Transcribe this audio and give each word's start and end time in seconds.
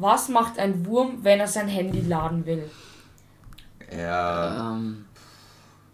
Was 0.00 0.30
macht 0.30 0.58
ein 0.58 0.86
Wurm, 0.86 1.18
wenn 1.22 1.40
er 1.40 1.46
sein 1.46 1.68
Handy 1.68 2.00
laden 2.00 2.46
will? 2.46 2.64
Ja. 3.94 4.72
Ähm, 4.72 5.04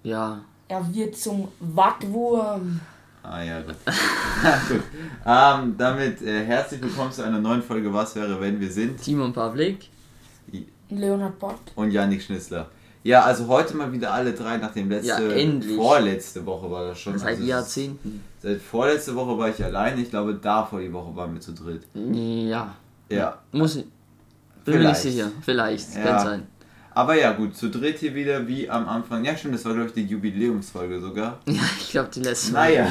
ja. 0.05 0.43
Er 0.69 0.95
wird 0.95 1.17
zum 1.17 1.49
Wattwurm. 1.59 2.81
Ah 3.25 3.43
ja, 3.43 3.61
gut. 3.63 3.75
gut. 4.69 4.83
Ähm, 5.27 5.75
damit 5.77 6.23
äh, 6.23 6.45
herzlich 6.45 6.81
willkommen 6.83 7.11
zu 7.11 7.25
einer 7.25 7.41
neuen 7.41 7.63
Folge 7.63 7.93
Was 7.93 8.15
wäre, 8.15 8.41
wenn 8.41 8.61
wir 8.61 8.71
sind. 8.71 9.03
Timon 9.03 9.33
Pavlik. 9.33 9.89
Leonhard 10.89 11.37
Bott. 11.41 11.59
Und 11.75 11.91
Janik 11.91 12.23
Schnitzler. 12.23 12.69
Ja, 13.03 13.25
also 13.25 13.49
heute 13.49 13.77
mal 13.77 13.91
wieder 13.91 14.13
alle 14.13 14.33
drei, 14.35 14.57
nachdem 14.59 14.89
letzte, 14.89 15.09
Ja, 15.09 15.31
endlich. 15.31 15.75
vorletzte 15.75 16.47
Woche 16.47 16.71
war 16.71 16.87
das 16.87 17.01
schon. 17.01 17.19
Seit 17.19 17.31
also 17.31 17.43
Jahrzehnten. 17.43 18.23
Seit 18.41 18.61
vorletzte 18.61 19.17
Woche 19.17 19.37
war 19.37 19.49
ich 19.49 19.65
allein, 19.65 19.99
ich 19.99 20.11
glaube 20.11 20.35
davor 20.35 20.81
die 20.81 20.93
Woche 20.93 21.17
waren 21.17 21.35
wir 21.35 21.41
zu 21.41 21.53
dritt. 21.53 21.83
Ja. 21.95 22.77
Ja. 23.09 23.39
Muss 23.51 23.77
ich. 23.77 23.85
Bin 24.67 24.75
mir 24.75 24.89
nicht 24.89 24.99
Vielleicht. 24.99 25.17
sicher. 25.17 25.33
Vielleicht. 25.43 25.95
Ja. 25.95 26.03
Kann 26.03 26.27
sein. 26.27 26.47
Aber 26.91 27.15
ja, 27.15 27.33
gut, 27.33 27.55
zu 27.55 27.69
dritt 27.69 27.99
hier 27.99 28.15
wieder 28.15 28.49
wie 28.49 28.71
am 28.71 28.89
Anfang. 28.89 29.25
Ja, 29.25 29.37
stimmt, 29.37 29.55
das 29.55 29.65
war 29.67 29.75
glaube 29.75 29.89
ich 29.89 29.95
die 29.95 30.07
Jubiläumsfolge 30.07 31.01
sogar. 31.01 31.41
Ja, 31.47 31.61
ich 31.79 31.91
glaube 31.91 32.09
die 32.15 32.21
letzte 32.21 32.53
Naja, 32.53 32.89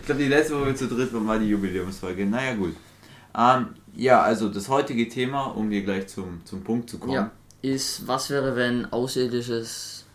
ich 0.00 0.06
glaube, 0.06 0.22
die 0.22 0.28
letzte, 0.28 0.58
wo 0.58 0.64
wir 0.64 0.74
zu 0.74 0.88
dritt 0.88 1.12
waren, 1.12 1.26
war 1.26 1.38
die 1.38 1.48
Jubiläumsfolge. 1.48 2.24
Naja, 2.24 2.54
gut. 2.54 2.74
Ähm, 3.36 3.66
ja, 3.94 4.22
also 4.22 4.48
das 4.48 4.68
heutige 4.68 5.08
Thema, 5.08 5.44
um 5.44 5.70
hier 5.70 5.82
gleich 5.82 6.08
zum, 6.08 6.40
zum 6.44 6.64
Punkt 6.64 6.88
zu 6.88 6.98
kommen. 6.98 7.12
Ja. 7.12 7.30
Ist, 7.60 8.06
was 8.06 8.30
wäre, 8.30 8.56
wenn 8.56 8.86
außerirdisches 8.86 10.06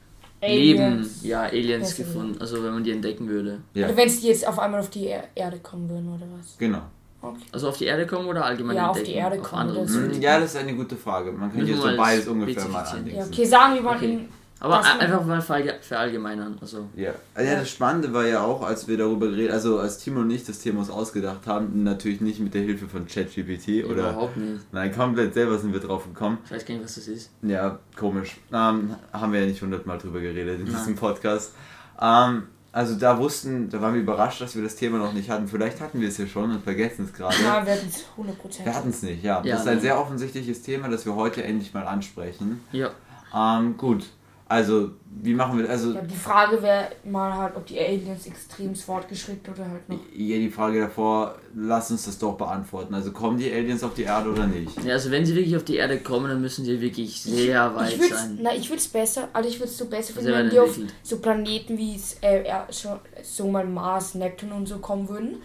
Aliens. 0.41 0.77
Leben, 0.77 1.09
ja, 1.21 1.41
Aliens 1.43 1.95
gefunden, 1.95 2.41
also 2.41 2.63
wenn 2.63 2.73
man 2.73 2.83
die 2.83 2.91
entdecken 2.91 3.27
würde. 3.27 3.59
Ja. 3.73 3.87
Oder 3.87 3.97
wenn 3.97 4.07
es 4.07 4.21
die 4.21 4.27
jetzt 4.27 4.47
auf 4.47 4.59
einmal 4.59 4.79
auf 4.79 4.89
die 4.89 5.07
er 5.07 5.25
Erde 5.35 5.59
kommen 5.59 5.89
würden, 5.89 6.09
oder 6.09 6.25
was? 6.37 6.57
Genau. 6.57 6.81
Okay. 7.23 7.39
Also 7.53 7.69
auf 7.69 7.77
die 7.77 7.85
Erde 7.85 8.05
kommen 8.05 8.27
oder 8.27 8.43
allgemein 8.45 8.75
Ja, 8.75 8.89
auf 8.89 8.97
entdecken? 8.97 9.13
die 9.13 9.17
Erde 9.17 9.37
kommen 9.39 9.69
so. 9.69 9.75
Planeten? 9.85 10.13
Hm, 10.15 10.21
Ja, 10.21 10.39
das 10.39 10.51
ist 10.55 10.57
eine 10.59 10.75
gute 10.75 10.95
Frage. 10.97 11.31
Man 11.31 11.49
hier 11.51 11.65
wir 11.67 11.77
so 11.77 11.95
beides 11.97 12.27
ungefähr 12.27 12.67
mal 12.67 12.83
andenken. 12.83 13.17
Ja, 13.19 13.25
okay, 13.25 13.45
sagen 13.45 13.75
wir 13.75 13.81
mal 13.81 13.95
Okay. 13.95 14.11
in. 14.13 14.29
Aber 14.59 14.81
einfach 14.81 15.25
mal 15.25 15.39
verallge- 15.41 15.81
verallgemeinern. 15.81 16.57
Also, 16.61 16.87
Ja. 16.95 17.11
ja, 17.37 17.55
das 17.59 17.69
Spannende 17.69 18.13
war 18.13 18.25
ja 18.25 18.41
auch, 18.43 18.61
als 18.63 18.87
wir 18.87 18.97
darüber 18.97 19.27
geredet, 19.27 19.51
also 19.51 19.79
als 19.79 19.97
Timo 19.97 20.21
und 20.21 20.31
ich 20.31 20.45
das 20.45 20.59
Thema 20.59 20.79
uns 20.79 20.89
ausgedacht 20.89 21.47
haben, 21.47 21.83
natürlich 21.83 22.21
nicht 22.21 22.39
mit 22.39 22.53
der 22.53 22.61
Hilfe 22.61 22.87
von 22.87 23.05
ChatGPT 23.05 23.83
oder. 23.85 24.11
überhaupt 24.11 24.37
nicht. 24.37 24.61
Nein, 24.71 24.93
komplett 24.95 25.33
selber 25.33 25.57
sind 25.57 25.73
wir 25.73 25.81
drauf 25.81 26.05
gekommen. 26.05 26.37
Ich 26.45 26.51
weiß 26.51 26.65
gar 26.65 26.75
nicht, 26.75 26.83
was 26.85 26.95
das 26.95 27.07
ist. 27.09 27.31
Ja, 27.41 27.79
komisch. 27.97 28.37
Ähm, 28.53 28.95
haben 29.11 29.33
wir 29.33 29.41
ja 29.41 29.45
nicht 29.47 29.61
hundertmal 29.61 29.97
drüber 29.97 30.21
geredet 30.21 30.59
in 30.59 30.65
Nein. 30.65 30.75
diesem 30.75 30.95
Podcast. 30.95 31.53
Ähm, 32.01 32.43
also 32.73 32.95
da 32.95 33.19
wussten, 33.19 33.69
da 33.69 33.79
waren 33.81 33.93
wir 33.93 34.01
überrascht, 34.01 34.41
dass 34.41 34.55
wir 34.55 34.63
das 34.63 34.75
Thema 34.75 34.97
noch 34.97 35.13
nicht 35.13 35.29
hatten. 35.29 35.47
Vielleicht 35.47 35.79
hatten 35.79 36.01
wir 36.01 36.07
es 36.07 36.17
ja 36.17 36.25
schon 36.25 36.49
und 36.49 36.63
vergessen 36.63 37.05
es 37.05 37.13
gerade. 37.13 37.35
Ja, 37.43 37.63
wir 37.63 37.73
hatten 37.73 37.87
es 37.87 38.03
100%. 38.17 38.65
Wir 38.65 38.75
hatten 38.75 38.89
es 38.89 39.03
nicht, 39.03 39.23
ja. 39.23 39.43
Ja, 39.43 39.53
das 39.53 39.61
ist 39.61 39.67
ein 39.67 39.75
ne. 39.75 39.81
sehr 39.81 39.99
offensichtliches 39.99 40.63
Thema, 40.63 40.89
das 40.89 41.05
wir 41.05 41.13
heute 41.13 41.43
endlich 41.43 41.71
mal 41.75 41.85
ansprechen. 41.85 42.61
Ja. 42.71 42.89
Ähm, 43.33 43.77
gut. 43.77 44.07
Also, 44.53 44.91
wie 45.23 45.33
machen 45.33 45.57
wir 45.57 45.67
also 45.67 45.93
Ja, 45.93 46.01
die 46.01 46.13
Frage 46.13 46.61
wäre 46.61 46.89
mal 47.03 47.33
halt, 47.35 47.55
ob 47.55 47.65
die 47.65 47.79
Aliens 47.79 48.27
extrem 48.27 48.75
fortgeschritten 48.75 49.51
oder 49.51 49.67
halt 49.67 49.89
noch. 49.89 49.97
ja, 50.15 50.37
die 50.37 50.51
Frage 50.51 50.79
davor, 50.79 51.39
lass 51.55 51.89
uns 51.89 52.05
das 52.05 52.19
doch 52.19 52.37
beantworten. 52.37 52.93
Also 52.93 53.11
kommen 53.11 53.39
die 53.39 53.51
Aliens 53.51 53.83
auf 53.83 53.95
die 53.95 54.03
Erde 54.03 54.29
oder 54.29 54.45
nicht? 54.45 54.83
ja. 54.83 54.93
Also 54.93 55.09
wenn 55.09 55.25
sie 55.25 55.33
wirklich 55.35 55.55
auf 55.57 55.63
die 55.63 55.77
Erde 55.77 55.97
kommen, 56.01 56.27
dann 56.29 56.39
müssen 56.39 56.63
sie 56.65 56.79
wirklich 56.79 57.19
sehr 57.19 57.75
weit 57.75 57.93
ich 57.93 58.13
sein. 58.13 58.37
na, 58.43 58.53
ich 58.53 58.69
würde 58.69 58.77
es 58.79 58.87
besser, 58.87 59.27
also 59.33 59.49
ich 59.49 59.55
würde 59.59 59.71
es 59.71 59.77
so 59.77 59.85
besser 59.85 60.13
finden, 60.13 60.27
Sehr 60.27 60.37
wenn 60.37 60.49
die 60.51 60.59
auf 60.59 60.77
so 61.01 61.17
Planeten 61.17 61.75
wie 61.75 61.95
es, 61.95 62.17
äh, 62.21 62.43
so, 62.69 62.99
so 63.23 63.47
mal 63.49 63.65
Mars, 63.65 64.13
Neptun 64.13 64.51
und 64.51 64.67
so 64.67 64.77
kommen 64.77 65.09
würden. 65.09 65.37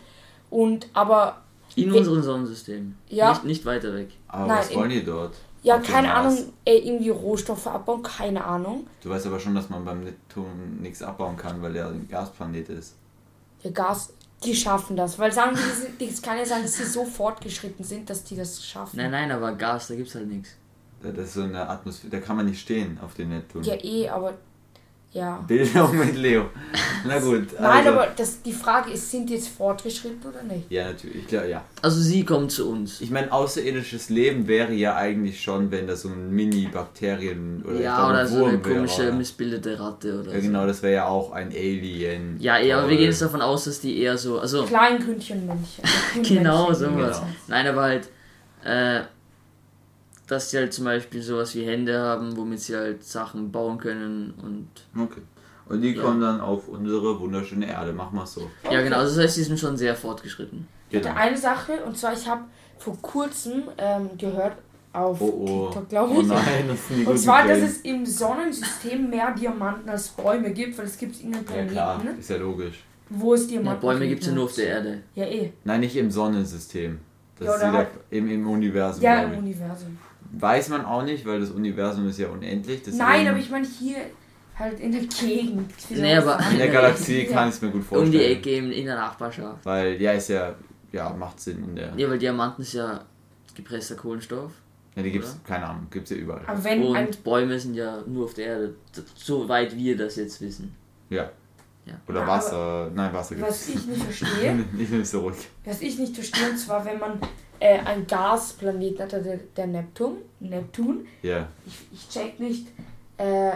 Und 0.50 0.86
aber 0.92 1.44
In 1.76 1.90
unserem 1.90 2.22
Sonnensystem. 2.22 2.94
Ja. 3.08 3.30
Nicht, 3.30 3.44
nicht 3.44 3.64
weiter 3.64 3.94
weg. 3.94 4.10
Aber 4.28 4.48
Nein, 4.48 4.58
was 4.58 4.74
wollen 4.74 4.90
die 4.90 5.02
dort? 5.02 5.34
Ja, 5.62 5.76
dem 5.78 5.84
keine? 5.84 6.14
Ahnung, 6.14 6.38
äh, 6.64 6.76
irgendwie 6.78 7.10
Rohstoffe 7.10 7.66
abbauen, 7.66 8.02
keine 8.02 8.44
Ahnung. 8.44 8.86
Du 9.02 9.10
weißt 9.10 9.26
aber 9.26 9.40
schon, 9.40 9.54
dass 9.54 9.68
man 9.70 9.84
beim 9.84 10.04
Neptun 10.04 10.78
nichts 10.80 11.02
abbauen 11.02 11.36
kann, 11.36 11.60
weil 11.62 11.74
er 11.76 11.88
ein 11.88 12.06
Gasplanet 12.08 12.68
ist. 12.68 12.94
Ja, 13.62 13.70
Gas, 13.70 14.12
die 14.44 14.54
schaffen 14.54 14.96
das, 14.96 15.18
weil 15.18 15.32
sagen 15.32 15.56
die, 15.56 15.60
die 15.62 15.80
sind- 15.80 16.00
die- 16.00 16.08
es 16.08 16.22
kann 16.22 16.38
ja 16.38 16.44
sein, 16.46 16.62
dass 16.62 16.74
sie 16.76 16.84
so 16.84 17.04
fortgeschritten 17.04 17.84
sind, 17.84 18.08
dass 18.08 18.22
die 18.24 18.36
das 18.36 18.64
schaffen. 18.64 18.96
Nein, 18.98 19.10
nein, 19.10 19.32
aber 19.32 19.52
Gas, 19.52 19.88
da 19.88 19.96
gibt's 19.96 20.14
halt 20.14 20.28
nichts. 20.28 20.50
Das 21.02 21.16
ist 21.16 21.34
so 21.34 21.42
eine 21.42 21.68
Atmosphäre, 21.68 22.10
da 22.10 22.20
kann 22.20 22.36
man 22.36 22.46
nicht 22.46 22.60
stehen 22.60 22.98
auf 23.00 23.14
dem 23.14 23.28
Neptun. 23.30 23.62
Ja, 23.64 23.74
eh, 23.82 24.08
aber 24.08 24.34
ja. 25.12 25.44
Bildung 25.48 25.96
mit 26.06 26.16
Leo. 26.16 26.46
Na 27.06 27.18
gut. 27.18 27.48
Nein, 27.60 27.86
also- 27.86 27.90
aber 27.90 28.08
das, 28.16 28.42
die 28.42 28.52
Frage 28.52 28.90
ist, 28.92 29.10
sind 29.10 29.28
die 29.28 29.34
jetzt 29.34 29.48
fortgeschritten 29.48 30.20
oder 30.28 30.42
nicht? 30.42 30.70
Ja, 30.70 30.88
natürlich. 30.88 31.16
Ich 31.16 31.26
glaub, 31.26 31.46
ja. 31.46 31.64
Also 31.82 32.00
sie 32.00 32.24
kommen 32.24 32.50
zu 32.50 32.68
uns. 32.70 33.00
Ich 33.00 33.10
meine, 33.10 33.32
außerirdisches 33.32 34.10
Leben 34.10 34.46
wäre 34.46 34.72
ja 34.72 34.96
eigentlich 34.96 35.40
schon, 35.42 35.70
wenn 35.70 35.86
das 35.86 36.02
so 36.02 36.08
ein 36.08 36.30
Mini-Bakterien 36.30 37.64
oder 37.66 37.80
ja, 37.80 38.08
oder 38.08 38.26
so 38.26 38.44
eine 38.44 38.64
wäre, 38.64 38.74
komische, 38.74 39.02
oder? 39.08 39.12
missbildete 39.12 39.78
Ratte 39.80 40.20
oder 40.20 40.32
Ja, 40.34 40.40
genau, 40.40 40.66
das 40.66 40.82
wäre 40.82 40.94
ja 40.94 41.06
auch 41.08 41.32
ein 41.32 41.48
Alien. 41.48 42.36
Ja, 42.40 42.58
eher, 42.58 42.78
aber 42.78 42.88
wir 42.90 42.96
gehen 42.96 43.06
jetzt 43.06 43.22
davon 43.22 43.40
aus, 43.42 43.64
dass 43.64 43.80
die 43.80 43.98
eher 44.00 44.18
so, 44.18 44.38
also 44.38 44.64
Kleingründchenmännchen. 44.64 45.84
genau 46.22 46.72
sowas. 46.72 47.20
Genau. 47.20 47.32
Nein, 47.48 47.66
aber 47.66 47.82
halt, 47.82 48.08
äh, 48.64 49.00
dass 50.28 50.50
sie 50.50 50.58
halt 50.58 50.72
zum 50.72 50.84
Beispiel 50.84 51.22
sowas 51.22 51.54
wie 51.54 51.64
Hände 51.64 51.98
haben, 51.98 52.36
womit 52.36 52.60
sie 52.60 52.76
halt 52.76 53.02
Sachen 53.04 53.50
bauen 53.50 53.78
können 53.78 54.34
und 54.42 54.68
Okay. 55.02 55.22
Und 55.68 55.82
die 55.82 55.90
Ja. 55.94 56.02
kommen 56.02 56.20
dann 56.20 56.40
auf 56.40 56.68
unsere 56.68 57.18
wunderschöne 57.20 57.68
Erde. 57.68 57.92
Machen 57.92 58.16
wir 58.16 58.24
so. 58.26 58.48
ja 58.70 58.80
genau, 58.82 58.98
also 58.98 59.16
das 59.16 59.24
heißt, 59.24 59.34
sie 59.34 59.42
sind 59.44 59.58
schon 59.60 59.76
sehr 59.76 59.94
fortgeschritten. 59.94 60.66
Ich 60.88 60.92
Genau. 61.02 61.10
hatte 61.10 61.18
eine 61.20 61.36
Sache, 61.36 61.72
und 61.84 61.96
zwar, 61.98 62.14
ich 62.14 62.26
habe 62.26 62.42
vor 62.78 62.96
kurzem 63.02 63.64
ähm, 63.76 64.08
gehört 64.16 64.56
auf 64.94 65.20
Oh 65.20 65.26
oh. 65.26 65.64
TikTok, 65.66 65.88
glaube 65.90 66.14
Oh 66.16 66.20
ich. 66.22 66.26
nein, 66.28 66.64
das 66.68 66.78
die 66.88 67.04
und 67.04 67.18
zwar, 67.18 67.46
dass 67.46 67.58
es 67.58 67.78
im 67.82 68.06
Sonnensystem 68.06 69.10
mehr 69.10 69.34
Diamanten 69.34 69.88
als 69.90 70.08
Bäume 70.08 70.50
gibt, 70.52 70.78
weil 70.78 70.86
es 70.86 70.96
gibt 70.96 71.16
irgendeinen 71.16 71.44
Ja 71.44 71.52
Planeten, 71.52 71.72
klar, 71.72 72.02
ne, 72.04 72.10
ist 72.18 72.30
ja 72.30 72.36
logisch. 72.38 72.82
wo 73.10 73.34
es 73.34 73.42
Ja, 73.42 73.58
Diamanten 73.58 73.80
Bäume 73.82 73.98
gibt, 74.00 74.10
gibt's 74.10 74.26
ja 74.26 74.32
nur 74.32 74.44
auf 74.44 74.54
der 74.54 74.66
Erde. 74.68 75.02
Ja, 75.14 75.24
eh. 75.26 75.52
Nein, 75.64 75.80
nicht 75.80 75.96
im 75.96 76.10
Sonnensystem. 76.10 76.98
Das 77.38 77.46
Ja, 77.46 77.54
ist 77.54 77.60
wieder 77.60 77.72
halt- 77.72 77.88
im, 78.10 78.30
im 78.30 78.48
Universum. 78.48 79.02
Ja, 79.02 79.22
im. 79.22 79.38
Universum. 79.38 79.98
Weiß 80.32 80.68
man 80.68 80.84
auch 80.84 81.02
nicht, 81.02 81.24
weil 81.26 81.40
das 81.40 81.50
Universum 81.50 82.08
ist 82.08 82.18
ja 82.18 82.28
unendlich. 82.28 82.78
deswegen- 82.80 82.98
Nein, 82.98 83.26
aber 83.28 83.38
ich 83.38 83.50
meine 83.50 83.66
hier 83.66 83.96
halt 84.58 84.78
in 84.80 84.92
der 84.92 85.02
Gegend. 85.02 85.72
Nee, 85.90 86.16
aber-? 86.16 86.38
In 86.50 86.58
der 86.58 86.68
Galaxie 86.68 87.24
kann 87.26 87.48
ich 87.48 87.54
es 87.54 87.62
mir 87.62 87.68
gut 87.70 87.80
Um 87.82 87.86
vorstellen. 87.86 88.12
die 88.12 88.24
Ecke 88.24 88.50
in, 88.56 88.72
in 88.72 88.86
der 88.86 88.96
Nachbarschaft. 88.96 89.64
Weil, 89.64 90.00
ja, 90.00 90.12
ist 90.12 90.28
ja, 90.28 90.54
ja, 90.92 91.10
macht 91.10 91.40
Sinn 91.40 91.62
in 91.64 91.76
der. 91.76 91.92
Ja, 91.96 92.08
weil 92.10 92.18
Diamanten 92.18 92.62
ist 92.62 92.74
ja 92.74 93.04
gepresster 93.54 93.94
Kohlenstoff. 93.96 94.52
Ja, 94.96 95.02
die 95.02 95.12
gibt's, 95.12 95.38
keine 95.46 95.64
Ahnung, 95.66 95.86
gibt's 95.90 96.10
ja 96.10 96.16
überall. 96.16 96.42
Aber 96.46 96.64
wenn 96.64 96.82
Und 96.82 97.22
Bäume 97.24 97.58
sind 97.58 97.74
ja 97.74 98.02
nur 98.06 98.24
auf 98.24 98.34
der 98.34 98.46
Erde, 98.46 98.74
soweit 99.14 99.76
wir 99.76 99.96
das 99.96 100.16
jetzt 100.16 100.40
wissen. 100.40 100.74
Ja. 101.08 101.30
Ja. 101.86 101.94
Oder 102.08 102.20
Ja, 102.20 102.26
Wasser. 102.26 102.90
Nein, 102.94 103.12
Wasser 103.14 103.40
was 103.40 103.66
gibt's. 103.66 103.80
ich 103.82 103.86
nicht 103.86 104.02
verstehe, 104.12 104.64
Ich 104.78 104.88
nehme 104.90 105.02
es 105.02 105.10
zurück. 105.10 105.36
was 105.64 105.80
ich 105.80 105.98
nicht 105.98 106.14
verstehe, 106.14 106.50
und 106.50 106.58
zwar 106.58 106.84
wenn 106.84 106.98
man 106.98 107.18
äh, 107.60 107.78
ein 107.80 108.06
Gasplaneten 108.06 109.00
hat, 109.02 109.12
der, 109.12 109.36
der 109.56 109.66
Neptun, 109.66 110.18
Neptun, 110.40 111.06
Ja. 111.22 111.48
ich, 111.66 111.74
ich 111.92 112.08
check 112.08 112.38
nicht, 112.40 112.66
äh, 113.16 113.52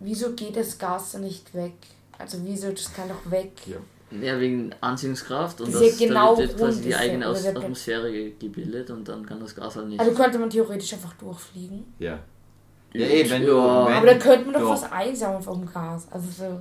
wieso 0.00 0.32
geht 0.32 0.56
das 0.56 0.78
Gas 0.78 1.14
nicht 1.14 1.54
weg? 1.54 1.74
Also 2.18 2.38
wieso, 2.44 2.70
das 2.70 2.92
kann 2.94 3.08
doch 3.08 3.30
weg. 3.30 3.52
Ja. 3.66 3.76
Ja, 4.20 4.38
wegen 4.38 4.70
Anziehungskraft 4.80 5.60
und 5.60 5.72
Das 5.74 5.80
das, 5.80 5.90
ist 5.90 6.00
ja 6.00 6.06
genau 6.08 6.34
da 6.36 6.42
wird 6.42 6.56
quasi 6.56 6.82
die 6.82 6.94
eigene 6.94 7.26
Aus 7.26 7.44
Atmosphäre 7.44 8.12
ge- 8.12 8.34
gebildet 8.38 8.90
und 8.90 9.08
dann 9.08 9.26
kann 9.26 9.40
das 9.40 9.56
Gas 9.56 9.74
halt 9.74 9.88
nicht. 9.88 9.98
Also 9.98 10.12
könnte 10.12 10.38
man 10.38 10.48
theoretisch 10.50 10.92
einfach 10.92 11.14
durchfliegen. 11.14 11.84
Ja. 11.98 12.20
Ja, 12.92 13.06
eh, 13.06 13.28
wenn 13.28 13.42
du. 13.42 13.48
Wenn, 13.56 13.56
Aber 13.58 14.06
da 14.06 14.14
könnte 14.18 14.44
man 14.44 14.54
doch, 14.54 14.60
doch. 14.60 14.70
was 14.70 14.92
einsammeln 14.92 15.42
vom 15.42 15.66
Gas. 15.72 16.06
Also 16.12 16.28
so. 16.30 16.60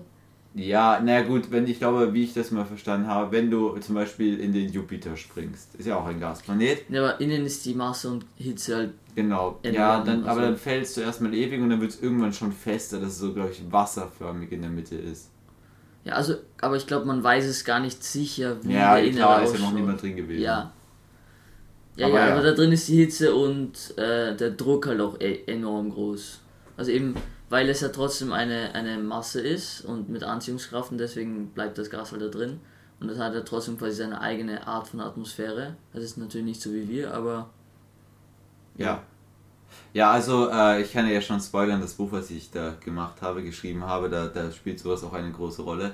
Ja, 0.56 1.02
na 1.03 1.22
gut, 1.24 1.50
wenn 1.50 1.66
ich 1.68 1.80
glaube, 1.80 2.14
wie 2.14 2.24
ich 2.24 2.34
das 2.34 2.52
mal 2.52 2.66
verstanden 2.66 3.08
habe, 3.08 3.31
wenn 3.31 3.50
du 3.50 3.75
zum 3.80 3.96
Beispiel 3.96 4.40
in 4.40 4.53
den 4.53 4.72
Jupiter 4.72 5.18
springst, 5.18 5.74
ist 5.75 5.88
ja 5.88 5.97
auch 5.97 6.06
ein 6.06 6.19
Gasplanet. 6.19 6.84
Ja, 6.90 7.03
aber 7.03 7.19
innen 7.19 7.46
ist 7.46 7.66
die 7.66 7.74
Masse 7.74 8.09
und 8.12 8.25
Hitze 8.36 8.75
halt. 8.75 8.94
Genau. 9.16 9.60
Ja, 9.63 10.04
dann, 10.04 10.22
aber 10.24 10.30
also- 10.30 10.42
dann 10.42 10.57
fällst 10.57 10.95
du 10.98 11.01
erstmal 11.01 11.33
ewig 11.33 11.60
und 11.60 11.69
dann 11.69 11.81
wird 11.81 11.92
es 11.92 12.01
irgendwann 12.04 12.33
schon 12.33 12.51
fester, 12.51 13.00
dass 13.00 13.13
es 13.13 13.19
so, 13.19 13.33
glaube 13.33 13.50
ich, 13.51 13.63
wasserförmig 13.72 14.51
in 14.51 14.62
der 14.62 14.69
Mitte 14.69 14.95
ist. 14.95 15.30
Ja, 16.04 16.13
also, 16.13 16.36
aber 16.62 16.75
ich 16.75 16.86
glaube, 16.86 17.06
man 17.06 17.24
weiß 17.24 17.45
es 17.45 17.63
gar 17.66 17.80
nicht 17.80 18.04
sicher, 18.04 18.57
wie 18.63 18.74
Ja, 18.74 18.95
der 18.95 19.06
Innere 19.06 19.16
klar, 19.18 19.44
ist 19.44 19.54
ja 19.56 19.60
noch 19.62 19.74
niemand 19.74 20.01
drin 20.01 20.16
gewesen. 20.18 20.42
Ja. 20.44 20.72
Ja, 21.95 22.07
Aber 22.07 22.19
ja, 22.19 22.28
ja. 22.28 22.33
aber 22.33 22.44
da 22.44 22.51
drin 22.54 22.72
ist 22.72 22.88
die 22.88 22.98
Hitze 22.98 23.33
und 23.36 23.98
äh, 23.98 24.36
der 24.36 24.51
Druck 24.51 24.88
halt 24.88 25.00
auch 25.00 25.19
e 25.19 25.44
enorm 25.45 25.92
groß. 25.92 26.39
Also 26.75 26.92
eben, 26.92 27.13
weil 27.54 27.70
es 27.70 27.82
ja 27.82 27.90
trotzdem 27.90 28.34
eine, 28.34 28.74
eine 28.74 28.98
Masse 28.98 29.40
ist 29.40 29.82
und 29.86 30.10
mit 30.10 30.24
Anziehungskraft 30.24 30.92
und 30.92 30.98
deswegen 30.98 31.50
bleibt 31.50 31.78
das 31.78 31.92
Gas 31.92 32.12
halt 32.12 32.24
da 32.24 32.28
drin. 32.28 32.60
Und 33.00 33.10
das 33.10 33.20
hat 33.20 33.36
ja 33.36 33.42
trotzdem 33.42 33.78
quasi 33.78 33.98
seine 33.98 34.20
eigene 34.20 34.66
Art 34.66 34.88
von 34.88 35.00
Atmosphäre. 35.02 35.76
Das 35.94 36.04
ist 36.04 36.18
natürlich 36.18 36.48
nicht 36.48 36.62
so 36.64 36.74
wie 36.74 36.90
wir, 36.90 37.14
aber 37.14 37.52
Ja. 38.76 39.04
Ja, 39.94 40.10
also 40.10 40.50
äh, 40.50 40.82
ich 40.82 40.92
kann 40.94 41.08
ja 41.08 41.22
schon 41.22 41.40
spoilern, 41.40 41.80
das 41.80 41.94
Buch, 41.94 42.12
was 42.12 42.32
ich 42.32 42.50
da 42.50 42.74
gemacht 42.84 43.22
habe, 43.22 43.44
geschrieben 43.44 43.84
habe, 43.86 44.10
da, 44.10 44.26
da 44.30 44.52
spielt 44.52 44.80
sowas 44.80 45.04
auch 45.04 45.14
eine 45.14 45.32
große 45.32 45.62
Rolle. 45.62 45.94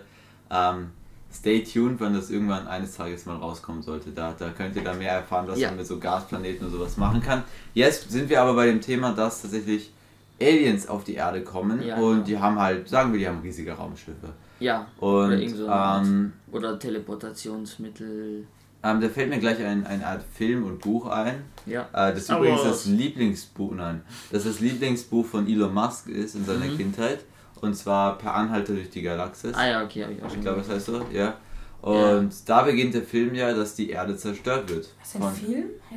Ähm, 0.50 0.92
stay 1.30 1.62
tuned, 1.62 2.00
wann 2.00 2.14
das 2.14 2.30
irgendwann 2.30 2.70
eines 2.70 2.96
Tages 2.96 3.26
mal 3.26 3.36
rauskommen 3.36 3.82
sollte. 3.82 4.12
Da, 4.12 4.34
da 4.40 4.52
könnt 4.52 4.78
ihr 4.78 4.84
dann 4.86 4.98
mehr 4.98 5.12
erfahren, 5.12 5.46
was 5.50 5.60
Ja. 5.60 5.68
man 5.68 5.80
mit 5.80 5.88
so 5.88 6.00
Gasplaneten 6.00 6.66
und 6.68 6.72
sowas 6.72 6.96
machen 6.96 7.22
kann. 7.22 7.44
Jetzt 7.74 8.10
sind 8.10 8.30
wir 8.30 8.42
aber 8.42 8.54
bei 8.54 8.68
dem 8.68 8.80
Thema, 8.80 9.12
dass 9.12 9.42
tatsächlich 9.42 9.92
Aliens 10.42 10.88
auf 10.88 11.04
die 11.04 11.16
Erde 11.16 11.44
kommen 11.44 11.82
Ja, 11.82 11.96
und 11.98 12.12
genau. 12.14 12.26
die 12.26 12.38
haben 12.40 12.60
halt, 12.60 12.88
sagen 12.88 13.12
wir, 13.12 13.20
die 13.20 13.28
haben 13.28 13.40
riesige 13.42 13.74
Raumschiffe. 13.74 14.34
Ja. 14.60 14.88
Und 15.00 15.32
irgend 15.32 15.56
so 15.56 15.68
ähm, 15.68 16.34
Oder 16.52 16.78
Teleportationsmittel. 16.80 18.46
ähm, 18.84 19.02
da 19.02 19.10
fällt 19.10 19.30
mir 19.30 19.40
gleich 19.40 19.60
ein, 19.64 19.86
eine 19.86 20.06
Art 20.06 20.24
Film 20.34 20.64
und 20.66 20.80
Buch 20.80 21.08
ein. 21.08 21.44
Ja. 21.66 21.84
Äh, 21.94 22.12
das 22.14 22.20
ist 22.20 22.32
Aber- 22.32 22.42
übrigens 22.46 22.64
das 22.64 22.86
Lieblingsbuch, 22.86 23.74
nein, 23.74 24.02
das 24.32 24.44
das 24.46 24.60
Lieblingsbuch 24.60 25.26
von 25.26 25.48
Elon 25.48 25.74
Musk 25.74 26.08
ist 26.10 26.36
in 26.36 26.46
seiner 26.46 26.66
Mhm. 26.66 26.78
Kindheit. 26.78 27.20
Und 27.62 27.76
zwar 27.76 28.18
Per 28.18 28.34
Anhalter 28.34 28.74
durch 28.74 28.90
die 28.90 29.02
Galaxis. 29.02 29.54
Ah 29.54 29.68
ja, 29.68 29.84
okay, 29.84 30.04
habe 30.04 30.14
ich 30.14 30.24
auch 30.24 30.30
schon 30.30 30.38
Ich 30.40 30.44
glaube, 30.46 30.60
das 30.60 30.70
heißt 30.70 30.86
so, 30.86 31.06
ja. 31.12 31.36
Und 31.82 32.32
da 32.48 32.64
beginnt 32.64 32.94
der 32.94 33.04
Film 33.04 33.36
ja, 33.36 33.54
dass 33.54 33.76
die 33.76 33.90
Erde 33.90 34.16
zerstört 34.16 34.70
wird. 34.70 34.90
Was 35.00 35.08
ist 35.10 35.16
ein 35.16 35.22
Von 35.22 35.34
Film? 35.34 35.66
Hä? 35.90 35.96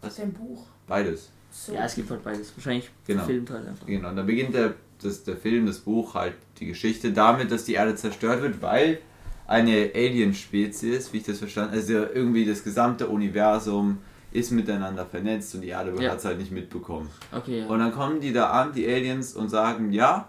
Was? 0.00 0.06
Was 0.08 0.12
ist 0.18 0.24
ein 0.24 0.32
Buch? 0.32 0.66
beides. 0.88 1.30
So. 1.56 1.72
Ja, 1.72 1.84
es 1.86 1.94
gibt 1.94 2.10
halt 2.10 2.22
beides. 2.22 2.52
Wahrscheinlich 2.54 2.90
Genau. 3.06 3.24
filmt 3.24 3.50
halt 3.50 3.66
einfach. 3.66 3.86
Genau. 3.86 4.10
Und 4.10 4.16
dann 4.16 4.26
beginnt 4.26 4.54
der, 4.54 4.74
das, 5.02 5.24
der 5.24 5.36
Film, 5.36 5.66
das 5.66 5.78
Buch, 5.78 6.14
halt 6.14 6.34
die 6.60 6.66
Geschichte 6.66 7.12
damit, 7.12 7.50
dass 7.50 7.64
die 7.64 7.74
Erde 7.74 7.94
zerstört 7.94 8.42
wird, 8.42 8.60
weil 8.60 8.98
eine 9.46 9.90
Alien-Spezies, 9.94 11.12
wie 11.12 11.18
ich 11.18 11.22
das 11.24 11.38
verstanden 11.38 11.74
also 11.74 11.92
irgendwie 11.92 12.44
das 12.44 12.62
gesamte 12.62 13.06
Universum 13.08 13.98
ist 14.32 14.50
miteinander 14.52 15.06
vernetzt 15.06 15.54
und 15.54 15.62
die 15.62 15.68
Erde 15.68 15.94
Ja. 16.02 16.10
hat 16.10 16.18
es 16.18 16.24
halt 16.26 16.38
nicht 16.38 16.52
mitbekommen. 16.52 17.08
Okay, 17.32 17.60
ja. 17.60 17.66
Und 17.66 17.78
dann 17.78 17.92
kommen 17.92 18.20
die 18.20 18.32
da 18.32 18.50
an, 18.50 18.72
die 18.74 18.86
Aliens, 18.86 19.34
und 19.34 19.48
sagen, 19.48 19.92
ja, 19.92 20.28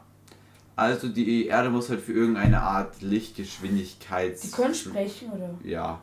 also 0.78 1.10
die 1.10 1.48
Erde 1.48 1.70
muss 1.72 1.90
halt 1.90 2.00
für 2.02 2.14
irgendeine 2.14 2.62
Art 2.62 3.02
Lichtgeschwindigkeits... 3.02 4.42
Die 4.42 4.52
können 4.52 4.76
sprechen, 4.76 5.32
oder? 5.32 5.50
Ja. 5.64 6.00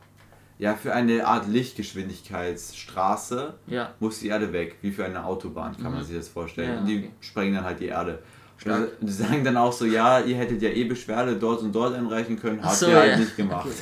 Ja, 0.59 0.75
für 0.77 0.95
eine 0.95 1.27
Art 1.27 1.49
Lichtgeschwindigkeitsstraße 1.49 3.55
ja. 3.67 3.93
muss 4.01 4.21
die 4.21 4.29
Erde 4.29 4.53
weg, 4.53 4.77
wie 4.83 4.91
für 4.93 5.05
eine 5.05 5.25
Autobahn, 5.25 5.73
kann 5.75 5.91
man 5.93 6.01
Mhm. 6.01 6.05
sich 6.05 6.17
das 6.17 6.29
vorstellen. 6.29 6.73
Ja, 6.75 6.79
und 6.81 6.87
die 6.87 6.99
okay. 6.99 7.11
sprengen 7.21 7.55
dann 7.57 7.65
halt 7.65 7.81
die 7.81 7.87
Erde. 7.87 8.21
Und 8.65 8.89
die 9.01 9.13
sagen 9.13 9.43
dann 9.45 9.57
auch 9.57 9.73
so, 9.73 9.85
ja, 9.85 10.21
ihr 10.21 10.37
hättet 10.37 10.63
ja 10.63 10.71
eh 10.71 10.85
Beschwerde 10.85 11.37
dort 11.37 11.61
und 11.63 11.73
dort 11.75 11.95
einreichen 11.95 12.41
können, 12.41 12.65
habt 12.65 12.77
so, 12.77 12.87
ihr 12.87 12.97
halt 12.97 13.11
ja. 13.13 13.19
nicht 13.19 13.37
gemacht. 13.37 13.69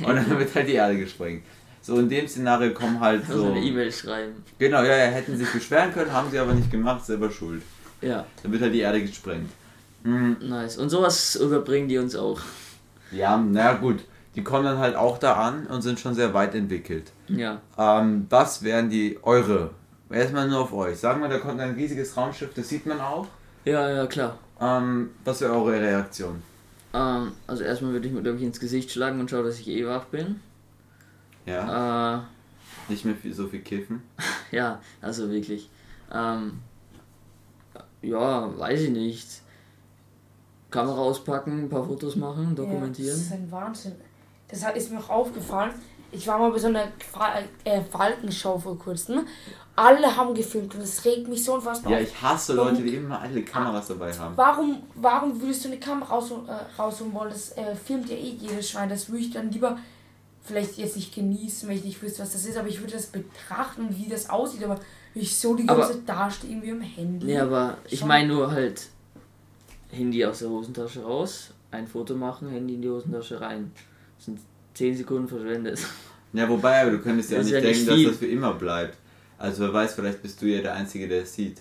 Und 0.00 0.16
dann 0.16 0.38
wird 0.38 0.54
halt 0.54 0.66
die 0.66 0.72
Erde 0.74 0.96
gesprengt. 0.98 1.44
So 1.82 1.98
in 1.98 2.08
dem 2.08 2.26
Szenario 2.26 2.72
kommen 2.72 2.98
halt 3.00 3.22
Also 3.28 3.42
so. 3.44 3.50
eine 3.52 3.60
E-Mail 3.60 3.92
schreiben. 3.92 4.32
Genau, 4.58 4.82
ja, 4.82 4.96
ja, 4.96 5.04
hätten 5.10 5.36
sich 5.36 5.50
beschweren 5.52 5.92
können, 5.92 6.10
haben 6.12 6.30
sie 6.30 6.38
aber 6.38 6.54
nicht 6.54 6.70
gemacht, 6.70 7.04
selber 7.04 7.30
schuld. 7.30 7.62
Ja, 8.00 8.24
Dann 8.42 8.52
wird 8.52 8.62
halt 8.62 8.72
die 8.74 8.80
Erde 8.80 9.02
gesprengt. 9.02 9.50
Mhm. 10.02 10.36
nice. 10.40 10.78
Und 10.78 10.88
sowas 10.88 11.36
überbringen 11.36 11.88
die 11.88 11.98
uns 11.98 12.16
auch. 12.16 12.40
Ja, 13.12 13.36
naja 13.36 13.74
gut. 13.74 14.00
Die 14.36 14.44
kommen 14.44 14.64
dann 14.64 14.78
halt 14.78 14.94
auch 14.96 15.18
da 15.18 15.34
an 15.34 15.66
und 15.66 15.82
sind 15.82 15.98
schon 15.98 16.14
sehr 16.14 16.32
weit 16.34 16.54
entwickelt. 16.54 17.10
Ja. 17.28 17.60
Ähm, 17.76 18.26
was 18.30 18.62
wären 18.62 18.88
die 18.88 19.18
eure? 19.22 19.70
Erstmal 20.08 20.48
nur 20.48 20.60
auf 20.60 20.72
euch. 20.72 20.98
Sagen 20.98 21.20
wir, 21.20 21.28
da 21.28 21.38
kommt 21.38 21.60
ein 21.60 21.74
riesiges 21.74 22.16
Raumschiff, 22.16 22.52
das 22.54 22.68
sieht 22.68 22.86
man 22.86 23.00
auch. 23.00 23.26
Ja, 23.64 23.88
ja, 23.90 24.06
klar. 24.06 24.38
Ähm, 24.60 25.10
was 25.24 25.40
wäre 25.40 25.52
eure 25.52 25.80
Reaktion? 25.80 26.42
Ähm, 26.94 27.32
also 27.46 27.62
erstmal 27.64 27.92
würde 27.92 28.06
ich 28.08 28.12
mir, 28.14 28.22
glaube 28.22 28.38
ich, 28.38 28.44
ins 28.44 28.60
Gesicht 28.60 28.90
schlagen 28.90 29.20
und 29.20 29.30
schauen, 29.30 29.44
dass 29.44 29.58
ich 29.58 29.68
eh 29.68 29.86
wach 29.86 30.04
bin. 30.06 30.40
Ja, 31.46 32.18
Äh, 32.18 32.22
nicht 32.88 33.04
mehr 33.04 33.14
viel, 33.16 33.32
so 33.34 33.46
viel 33.48 33.60
kiffen. 33.60 34.02
ja, 34.52 34.80
also 35.00 35.30
wirklich. 35.30 35.70
Ähm, 36.12 36.58
ja, 38.02 38.58
weiß 38.58 38.80
ich 38.82 38.90
nicht. 38.90 39.28
Kamera 40.70 40.98
auspacken, 40.98 41.64
ein 41.64 41.68
paar 41.68 41.84
Fotos 41.84 42.14
machen, 42.16 42.42
Ja, 42.44 42.48
das 42.50 42.56
dokumentieren. 42.56 43.16
ist 43.16 43.32
ein 43.32 43.50
Wahnsinn. 43.50 43.92
Das 44.50 44.64
hat- 44.64 44.76
ist 44.76 44.90
mir 44.90 44.98
auch 44.98 45.08
aufgefallen. 45.10 45.72
Ich 46.12 46.26
war 46.26 46.38
mal 46.38 46.50
bei 46.50 46.58
so 46.58 46.66
einer 46.66 46.88
äh, 47.64 47.80
Falkenschau 47.82 48.58
vor 48.58 48.76
kurzem. 48.78 49.26
Alle 49.76 50.14
haben 50.16 50.34
gefilmt 50.34 50.74
und 50.74 50.80
es 50.82 51.04
regt 51.04 51.28
mich 51.28 51.44
so 51.44 51.54
unfassbar 51.54 51.92
Ja, 51.92 51.98
auf. 51.98 52.02
ich 52.04 52.20
hasse 52.22 52.52
Leute, 52.54 52.82
die 52.82 52.96
immer 52.96 53.20
alle 53.20 53.42
Kameras 53.42 53.86
dabei 53.88 54.12
haben. 54.12 54.36
Warum, 54.36 54.82
warum 54.96 55.40
würdest 55.40 55.64
du 55.64 55.68
eine 55.68 55.78
Kamera 55.78 56.14
raus, 56.16 56.32
äh, 56.48 56.80
rausholen 56.80 57.14
wollen? 57.14 57.30
Das 57.30 57.52
äh, 57.56 57.76
filmt 57.76 58.10
ja 58.10 58.16
eh 58.16 58.30
jedes 58.40 58.70
Schwein. 58.70 58.88
Das 58.88 59.08
würde 59.08 59.22
ich 59.22 59.30
dann 59.30 59.50
lieber 59.52 59.78
vielleicht 60.42 60.78
jetzt 60.78 60.96
nicht 60.96 61.14
genießen, 61.14 61.68
wenn 61.68 61.76
ich 61.76 61.84
nicht 61.84 62.02
wüsste, 62.02 62.22
was 62.22 62.32
das 62.32 62.44
ist, 62.44 62.56
aber 62.58 62.66
ich 62.68 62.80
würde 62.80 62.94
das 62.94 63.06
betrachten, 63.06 63.86
wie 63.96 64.08
das 64.08 64.28
aussieht. 64.28 64.64
Aber 64.64 64.80
ich 65.14 65.36
so 65.38 65.54
die 65.54 65.66
ganze 65.66 65.92
Zeit 65.92 66.08
dastehe, 66.08 66.50
irgendwie 66.50 66.72
am 66.72 66.80
Handy. 66.80 67.26
Nee, 67.26 67.38
aber 67.38 67.76
ich 67.88 68.00
Schon. 68.00 68.08
meine 68.08 68.28
nur 68.28 68.50
halt 68.50 68.88
Handy 69.90 70.24
aus 70.24 70.40
der 70.40 70.48
Hosentasche 70.50 71.02
raus, 71.04 71.50
ein 71.70 71.86
Foto 71.86 72.14
machen, 72.14 72.48
Handy 72.50 72.74
in 72.74 72.82
die 72.82 72.88
Hosentasche 72.90 73.40
rein. 73.40 73.72
Das 74.20 74.26
sind 74.26 74.38
10 74.74 74.98
Sekunden 74.98 75.26
verschwendet. 75.26 75.78
Ja, 76.34 76.46
wobei, 76.46 76.82
aber 76.82 76.90
du 76.90 76.98
könntest 76.98 77.30
ja 77.30 77.38
auch 77.38 77.42
nicht 77.42 77.52
ja 77.52 77.60
nicht 77.60 77.70
denken, 77.70 77.86
dass 77.86 77.96
viel. 77.96 78.08
das 78.08 78.16
für 78.18 78.26
immer 78.26 78.52
bleibt. 78.52 78.98
Also 79.38 79.64
wer 79.64 79.72
weiß, 79.72 79.94
vielleicht 79.94 80.20
bist 80.20 80.40
du 80.42 80.46
ja 80.46 80.60
der 80.60 80.74
Einzige, 80.74 81.08
der 81.08 81.22
es 81.22 81.34
sieht. 81.34 81.56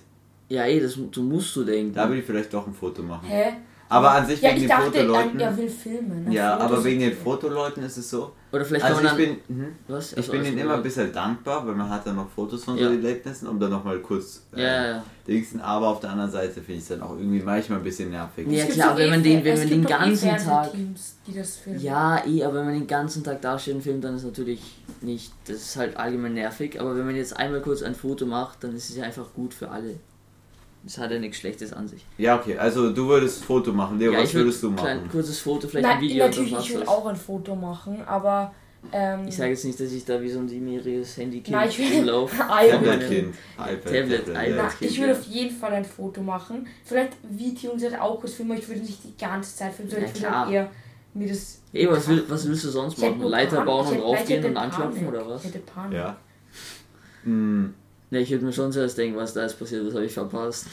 Ja, 0.50 0.66
eh, 0.68 0.80
das 0.82 1.00
du 1.10 1.24
musst 1.24 1.56
du 1.56 1.64
denken. 1.64 1.94
Da 1.94 2.08
würde 2.10 2.20
ich 2.20 2.26
vielleicht 2.26 2.54
doch 2.54 2.68
ein 2.68 2.74
Foto 2.74 3.02
machen. 3.02 3.28
Hä? 3.30 3.54
Aber 3.92 4.12
an 4.12 4.28
sich 4.28 4.40
Ja, 4.40 4.50
wegen 4.50 4.58
ich 4.58 4.64
den 4.64 4.70
dachte, 4.70 4.92
Fotoleuten. 5.00 5.40
er 5.40 5.58
will 5.58 5.68
filmen. 5.70 6.24
ne? 6.26 6.34
Ja, 6.34 6.58
Fotos 6.58 6.72
aber 6.72 6.84
wegen 6.84 7.00
den 7.00 7.14
Fotoleuten 7.18 7.84
ist 7.84 7.98
es 7.98 8.10
so. 8.10 8.32
Oder 8.52 8.64
vielleicht 8.66 8.86
kann 8.86 8.96
Also 8.96 9.04
man 9.08 9.20
ich 9.20 9.28
dann. 9.28 9.38
bin, 9.48 9.58
mhm. 9.58 9.76
was? 9.88 10.12
ich 10.12 10.18
Also, 10.18 10.32
bin 10.32 10.46
ihnen 10.46 10.58
immer 10.60 10.76
ein 10.76 10.84
bisschen 10.84 11.12
dankbar, 11.12 11.66
weil 11.68 11.74
man 11.76 11.90
hat 11.90 12.06
dann 12.06 12.16
noch 12.16 12.30
Fotos 12.30 12.64
von 12.64 12.78
so 12.78 12.84
Ja. 12.84 12.90
Erlebnissen, 12.92 13.48
um 13.48 13.60
dann 13.60 13.72
nochmal 13.72 13.98
kurz 14.00 14.44
äh, 14.56 14.62
Ja, 14.62 14.68
ja, 14.68 14.88
ja. 14.92 15.04
Dingsen. 15.28 15.60
Aber 15.62 15.88
auf 15.88 16.00
der 16.02 16.12
anderen 16.12 16.30
Seite 16.32 16.54
finde 16.62 16.74
ich 16.74 16.80
es 16.80 16.88
dann 16.90 17.02
auch 17.02 17.16
irgendwie 17.18 17.42
manchmal 17.42 17.80
ein 17.80 17.84
bisschen 17.84 18.12
nervig. 18.12 18.48
Ja, 18.50 18.66
klar, 18.66 18.96
wenn 18.98 19.10
man 19.10 19.24
den- 19.24 19.44
wenn 19.44 19.58
man 19.58 19.68
den 19.70 19.84
eh 19.84 19.86
ganzen 19.88 20.30
Tag- 20.30 20.40
Fernsehteams, 20.42 21.16
Die 21.28 21.34
das 21.34 21.56
filmen. 21.58 21.80
Ja, 21.82 22.24
eh, 22.28 22.44
aber 22.44 22.56
wenn 22.60 22.66
man 22.66 22.74
den 22.76 22.88
ganzen 22.88 23.24
Tag 23.24 23.42
dasteht 23.42 23.74
und 23.76 23.82
filmt, 23.82 24.04
dann 24.04 24.16
ist 24.16 24.24
natürlich 24.24 24.62
nicht. 25.02 25.32
Das 25.48 25.58
ist 25.58 25.76
halt 25.78 25.98
allgemein 25.98 26.36
nervig. 26.36 26.80
Aber 26.80 26.96
wenn 26.96 27.06
man 27.08 27.16
jetzt 27.16 27.36
einmal 27.38 27.62
kurz 27.62 27.82
ein 27.82 27.96
Foto 27.96 28.26
macht, 28.28 28.64
dann 28.64 28.76
ist 28.76 28.90
es 28.92 28.98
ja 28.98 29.04
einfach 29.04 29.34
gut 29.34 29.54
für 29.54 29.70
alle. 29.70 29.96
Das 30.84 30.98
hat 30.98 31.12
ja 31.12 31.20
nichts 31.20 31.38
Schlechtes 31.38 31.74
an 31.74 31.88
sich. 31.88 32.06
Ja, 32.18 32.40
okay, 32.40 32.58
also 32.58 32.92
du 32.92 33.08
würdest 33.08 33.44
Foto 33.44 33.74
machen. 33.74 34.00
Leo, 34.00 34.14
ja, 34.14 34.20
was 34.20 34.30
ich 34.30 34.36
würd 34.36 34.46
würdest 34.46 34.64
du 34.64 34.70
machen? 34.72 35.10
kurzes 35.12 35.40
Foto, 35.40 35.68
vielleicht 35.68 35.86
Nein, 35.88 35.98
ein 35.98 36.02
Video 36.02 36.26
natürlich, 36.26 36.58
ich 36.58 36.74
du 36.74 36.88
auch 36.88 37.06
ein 37.06 37.16
Foto 37.16 37.56
machen, 37.56 38.02
aber. 38.06 38.54
Ähm, 38.94 39.28
Ich 39.28 39.36
sage 39.36 39.50
jetzt 39.52 39.66
nicht, 39.66 39.78
dass 39.78 39.92
ich 39.92 40.06
da 40.06 40.22
wie 40.22 40.30
so 40.30 40.40
ein 40.40 40.48
siebenjähriges 40.48 41.18
Handykind 41.18 41.50
Nein, 41.50 41.68
ich 41.68 41.78
will- 41.80 41.98
rumlaufe. 41.98 42.38
Tablet-Kind. 42.48 43.36
Tablet, 43.58 44.28
ja. 44.28 44.42
iPad. 44.44 44.56
Na, 44.56 44.68
Kind, 44.70 44.92
ich 44.92 45.00
würde 45.00 45.12
ja. 45.12 45.20
auf 45.20 45.26
jeden 45.26 45.56
Fall 45.56 45.74
ein 45.74 45.84
Foto 45.84 46.22
machen. 46.22 46.66
Vielleicht 46.86 47.18
Video 47.30 47.72
und 47.72 48.00
auch 48.00 48.22
kurz 48.22 48.36
filmen, 48.36 48.58
ich 48.58 48.68
würde 48.70 48.80
nicht 48.80 49.04
die 49.04 49.18
ganze 49.22 49.54
Zeit 49.54 49.74
filmen, 49.74 49.92
sondern 49.92 50.08
Ja, 50.10 50.16
ich 50.16 50.22
würde 50.22 50.38
halt 50.40 50.52
eher 50.52 50.72
mir 51.14 51.28
das. 51.28 51.62
Ey, 51.74 51.90
was, 51.90 52.08
will, 52.08 52.24
was 52.30 52.48
willst 52.48 52.64
du 52.64 52.70
sonst 52.70 52.98
machen? 53.00 53.22
Leiter 53.22 53.66
bauen 53.66 53.88
und 53.88 54.00
raufgehen 54.02 54.46
und 54.46 54.56
anklopfen 54.58 55.08
oder 55.08 55.28
was? 55.28 55.44
Ich 55.44 55.50
hätte 55.54 55.60
Panik. 55.60 55.98
Ja. 55.98 56.18
Hm, 57.24 57.74
Ne, 58.12 58.20
ich 58.20 58.32
würde 58.32 58.46
mir 58.46 58.54
schon 58.54 58.72
zuerst 58.72 58.98
denken, 58.98 59.18
was 59.18 59.34
da 59.34 59.46
ist 59.46 59.60
passiert, 59.60 59.86
was 59.86 59.94
habe 59.94 60.06
ich 60.06 60.14
verpasst. 60.14 60.68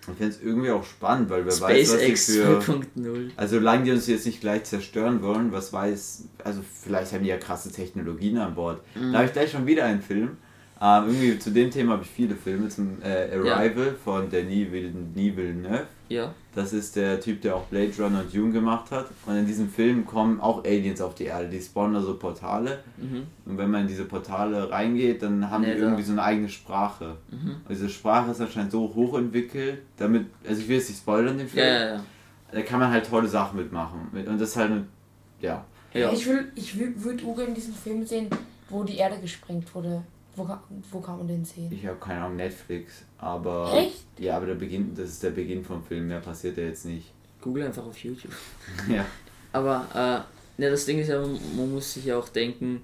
ich 0.00 0.16
finde 0.16 0.28
es 0.28 0.42
irgendwie 0.42 0.70
auch 0.70 0.84
spannend, 0.84 1.28
weil 1.28 1.44
wer 1.44 1.52
weiß, 1.52 1.92
was 1.92 1.98
die 1.98 2.16
SpaceX 2.16 2.32
für... 2.32 2.58
2.0. 2.60 3.30
Also 3.36 3.56
solange 3.56 3.84
die 3.84 3.90
uns 3.90 4.06
jetzt 4.06 4.26
nicht 4.26 4.40
gleich 4.40 4.64
zerstören 4.64 5.22
wollen, 5.22 5.52
was 5.52 5.72
weiß, 5.72 6.28
also 6.44 6.62
vielleicht 6.82 7.12
haben 7.12 7.24
die 7.24 7.28
ja 7.28 7.36
krasse 7.36 7.70
Technologien 7.70 8.38
an 8.38 8.54
Bord. 8.54 8.80
Mhm. 8.94 9.12
Da 9.12 9.18
habe 9.18 9.26
ich 9.26 9.32
gleich 9.32 9.50
schon 9.50 9.66
wieder 9.66 9.84
einen 9.84 10.02
Film. 10.02 10.38
Ähm, 10.84 11.04
irgendwie 11.06 11.38
zu 11.38 11.50
dem 11.52 11.70
Thema 11.70 11.92
habe 11.92 12.02
ich 12.02 12.10
viele 12.10 12.34
Filme, 12.34 12.68
zum 12.68 13.00
äh, 13.02 13.36
Arrival 13.48 13.94
von 14.04 14.28
Denis 14.28 14.72
Villeneuve. 14.72 15.86
Ja. 16.08 16.34
Das 16.54 16.72
ist 16.72 16.96
der 16.96 17.20
Typ, 17.20 17.40
der 17.40 17.54
auch 17.56 17.62
Blade 17.66 17.92
Runner 17.98 18.20
und 18.20 18.34
Dune 18.34 18.52
gemacht 18.52 18.90
hat. 18.90 19.06
Und 19.24 19.36
in 19.36 19.46
diesem 19.46 19.68
Film 19.70 20.04
kommen 20.04 20.40
auch 20.40 20.64
Aliens 20.64 21.00
auf 21.00 21.14
die 21.14 21.24
Erde. 21.24 21.48
Die 21.48 21.60
spawnen 21.60 21.94
da 21.94 22.00
so 22.02 22.16
Portale. 22.18 22.80
Mhm. 22.96 23.22
Und 23.46 23.58
wenn 23.58 23.70
man 23.70 23.82
in 23.82 23.86
diese 23.86 24.04
Portale 24.06 24.68
reingeht, 24.70 25.22
dann 25.22 25.48
haben 25.48 25.62
Nee, 25.62 25.74
die 25.74 25.80
irgendwie 25.80 26.02
so 26.02 26.12
eine 26.12 26.22
eigene 26.24 26.48
Sprache. 26.48 27.16
Mhm. 27.30 27.50
Und 27.50 27.70
diese 27.70 27.88
Sprache 27.88 28.32
ist 28.32 28.40
anscheinend 28.40 28.72
so 28.72 28.92
hochentwickelt, 28.92 29.78
damit, 29.96 30.26
also 30.46 30.60
ich 30.60 30.68
will 30.68 30.76
jetzt 30.78 30.88
nicht 30.88 30.98
spoilern 30.98 31.38
den 31.38 31.48
Film, 31.48 31.64
Ja, 31.64 31.72
ja, 31.72 31.94
ja. 31.94 32.04
da 32.50 32.62
kann 32.62 32.80
man 32.80 32.90
halt 32.90 33.06
tolle 33.08 33.28
Sachen 33.28 33.56
mitmachen. 33.58 34.08
Mit- 34.12 34.26
Und 34.26 34.40
das 34.40 34.50
ist 34.50 34.56
halt, 34.56 34.72
eine- 34.72 34.86
ja. 35.40 35.64
ja. 35.94 36.12
Ich 36.12 36.26
will, 36.26 36.50
ich 36.56 36.76
will, 36.78 36.92
würde 36.96 37.22
gerne 37.22 37.54
diesen 37.54 37.72
Film 37.72 38.04
sehen, 38.04 38.28
wo 38.68 38.82
die 38.82 38.96
Erde 38.96 39.18
gesprengt 39.20 39.72
wurde. 39.74 40.02
Wo, 40.34 40.44
ka- 40.44 40.62
wo 40.90 41.00
kann 41.00 41.18
man 41.18 41.28
den 41.28 41.44
sehen? 41.44 41.70
Ich 41.72 41.86
habe 41.86 41.98
keine 41.98 42.22
Ahnung, 42.22 42.36
Netflix, 42.36 43.04
aber. 43.18 43.72
Echt? 43.76 44.04
Ja, 44.18 44.36
aber 44.38 44.46
der 44.46 44.54
Beginn, 44.54 44.94
das 44.94 45.10
ist 45.10 45.22
der 45.22 45.30
Beginn 45.30 45.62
vom 45.64 45.82
Film, 45.82 46.08
mehr 46.08 46.20
passiert 46.20 46.56
ja 46.56 46.64
jetzt 46.64 46.86
nicht. 46.86 47.12
Google 47.40 47.64
einfach 47.64 47.84
auf 47.84 47.98
YouTube. 47.98 48.32
ja. 48.88 49.04
Aber 49.52 49.86
äh, 50.58 50.60
ne, 50.62 50.70
das 50.70 50.86
Ding 50.86 50.98
ist 50.98 51.08
ja, 51.08 51.20
man 51.20 51.72
muss 51.72 51.92
sich 51.92 52.06
ja 52.06 52.16
auch 52.18 52.28
denken, 52.28 52.80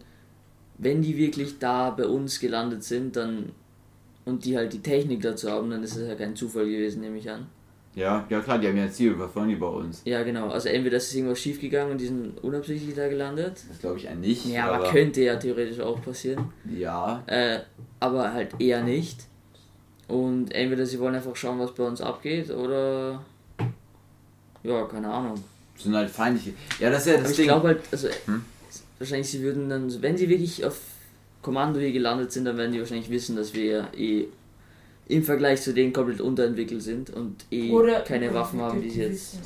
wenn 0.76 1.00
die 1.00 1.16
wirklich 1.16 1.58
da 1.58 1.90
bei 1.90 2.06
uns 2.06 2.38
gelandet 2.38 2.84
sind, 2.84 3.16
dann 3.16 3.52
und 4.26 4.44
die 4.44 4.56
halt 4.56 4.72
die 4.74 4.82
Technik 4.82 5.22
dazu 5.22 5.50
haben, 5.50 5.70
dann 5.70 5.82
ist 5.82 5.96
es 5.96 6.06
ja 6.06 6.14
kein 6.14 6.36
Zufall 6.36 6.66
gewesen, 6.66 7.00
nehme 7.00 7.16
ich 7.16 7.30
an. 7.30 7.46
Ja, 7.94 8.24
ja 8.28 8.40
klar, 8.40 8.58
die 8.58 8.68
haben 8.68 8.76
ja 8.76 8.84
ein 8.84 8.92
Ziel, 8.92 9.16
wollen 9.18 9.48
die 9.48 9.56
bei 9.56 9.66
uns? 9.66 10.02
Ja, 10.04 10.22
genau. 10.22 10.50
Also 10.50 10.68
entweder 10.68 10.98
ist 10.98 11.12
irgendwas 11.14 11.40
schief 11.40 11.60
gegangen 11.60 11.92
und 11.92 11.98
die 12.00 12.06
sind 12.06 12.38
unabsichtlich 12.44 12.94
da 12.94 13.08
gelandet. 13.08 13.56
Das 13.68 13.78
glaube 13.80 13.98
ich 13.98 14.08
eigentlich 14.08 14.44
nicht. 14.44 14.54
Ja, 14.54 14.70
aber, 14.70 14.90
könnte 14.90 15.22
ja 15.22 15.36
theoretisch 15.36 15.80
auch 15.80 16.00
passieren. 16.00 16.52
Ja, 16.76 17.22
Äh, 17.26 17.60
aber 17.98 18.32
halt 18.32 18.50
eher 18.60 18.82
nicht. 18.84 19.24
Und 20.06 20.52
entweder 20.54 20.86
sie 20.86 20.98
wollen 21.00 21.14
einfach 21.16 21.34
schauen, 21.36 21.58
was 21.58 21.74
bei 21.74 21.82
uns 21.84 22.00
abgeht, 22.00 22.50
oder 22.50 23.22
ja, 24.62 24.84
keine 24.86 25.08
Ahnung. 25.08 25.42
sind 25.76 25.94
halt 25.94 26.10
feindliche. 26.10 26.52
Ja, 26.80 26.90
das 26.90 27.00
ist 27.00 27.06
ja 27.06 27.12
das 27.14 27.22
Aber 27.22 27.30
ich 27.30 27.36
Ding. 27.36 27.46
glaube 27.46 27.68
halt, 27.68 27.80
also 27.92 28.08
Hm? 28.26 28.44
wahrscheinlich 28.98 29.28
sie 29.30 29.42
würden 29.42 29.68
dann, 29.68 30.02
wenn 30.02 30.16
sie 30.16 30.28
wirklich 30.28 30.64
auf 30.64 30.78
Kommando 31.42 31.78
hier 31.80 31.92
gelandet 31.92 32.32
sind, 32.32 32.44
dann 32.46 32.56
werden 32.56 32.72
die 32.72 32.80
wahrscheinlich 32.80 33.10
wissen, 33.10 33.36
dass 33.36 33.54
wir 33.54 33.88
eh 33.96 34.26
im 35.08 35.22
Vergleich 35.24 35.62
zu 35.62 35.72
denen 35.72 35.92
komplett 35.92 36.20
unterentwickelt 36.20 36.82
sind 36.82 37.10
und 37.10 37.44
eh 37.50 37.70
Oder 37.70 38.00
keine 38.02 38.32
Waffen 38.34 38.60
haben, 38.60 38.80
die 38.82 38.90
sie 38.90 39.00
jetzt. 39.02 39.38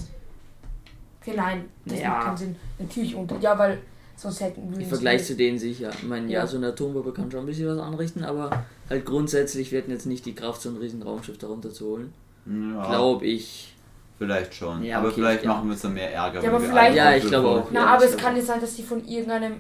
Okay, 1.21 1.35
nein, 1.37 1.65
das 1.85 2.01
Ja. 2.01 2.09
macht 2.11 2.25
keinen 2.27 2.37
Sinn. 2.37 2.57
Natürlich 2.79 3.15
unter. 3.15 3.39
Ja, 3.41 3.57
weil 3.57 3.79
sonst 4.17 4.41
hätten 4.41 4.71
wir. 4.73 4.81
Im 4.83 4.89
Vergleich 4.89 5.25
zu 5.25 5.37
denen 5.37 5.59
sicher. 5.59 5.91
Ich 5.97 6.03
meine, 6.03 6.27
ja, 6.27 6.41
Ja. 6.41 6.47
so 6.47 6.57
eine 6.57 6.69
Atombombe 6.69 7.13
kann 7.13 7.31
schon 7.31 7.41
ein 7.41 7.47
bisschen 7.47 7.69
was 7.69 7.79
anrichten, 7.79 8.25
aber 8.25 8.65
halt 8.91 9.05
grundsätzlich, 9.07 9.71
wir 9.71 9.79
hätten 9.81 9.93
jetzt 9.93 10.07
nicht 10.07 10.27
die 10.27 10.35
Kraft, 10.35 10.63
so 10.63 10.71
ein 10.71 10.77
riesen 10.79 11.03
Raumschiff 11.03 11.39
darunter 11.39 11.71
zu 11.71 11.87
holen. 11.87 12.13
ja, 12.47 12.87
Glaube 12.89 13.25
ich. 13.27 13.69
vielleicht 14.19 14.55
schon. 14.55 14.83
Ja, 14.85 14.99
aber 14.99 15.07
okay, 15.09 15.15
vielleicht 15.17 15.45
ja. 15.45 15.49
machen 15.51 15.69
wir 15.69 15.73
uns 15.73 15.83
dann 15.83 15.95
mehr 15.95 16.13
Ärger. 16.13 16.43
Ja, 16.43 16.49
aber 16.51 16.61
wir 16.63 16.69
vielleicht- 16.69 16.97
Ja, 16.97 17.15
ich 17.15 17.25
glaube 17.25 17.49
auch. 17.49 17.69
Na, 17.73 17.81
Ja, 17.81 17.87
aber 17.95 18.05
es 18.05 18.17
kann 18.17 18.37
ja 18.37 18.43
sein, 18.43 18.61
dass 18.61 18.75
die 18.75 18.83
von 18.83 19.05
irgendeinem. 19.07 19.55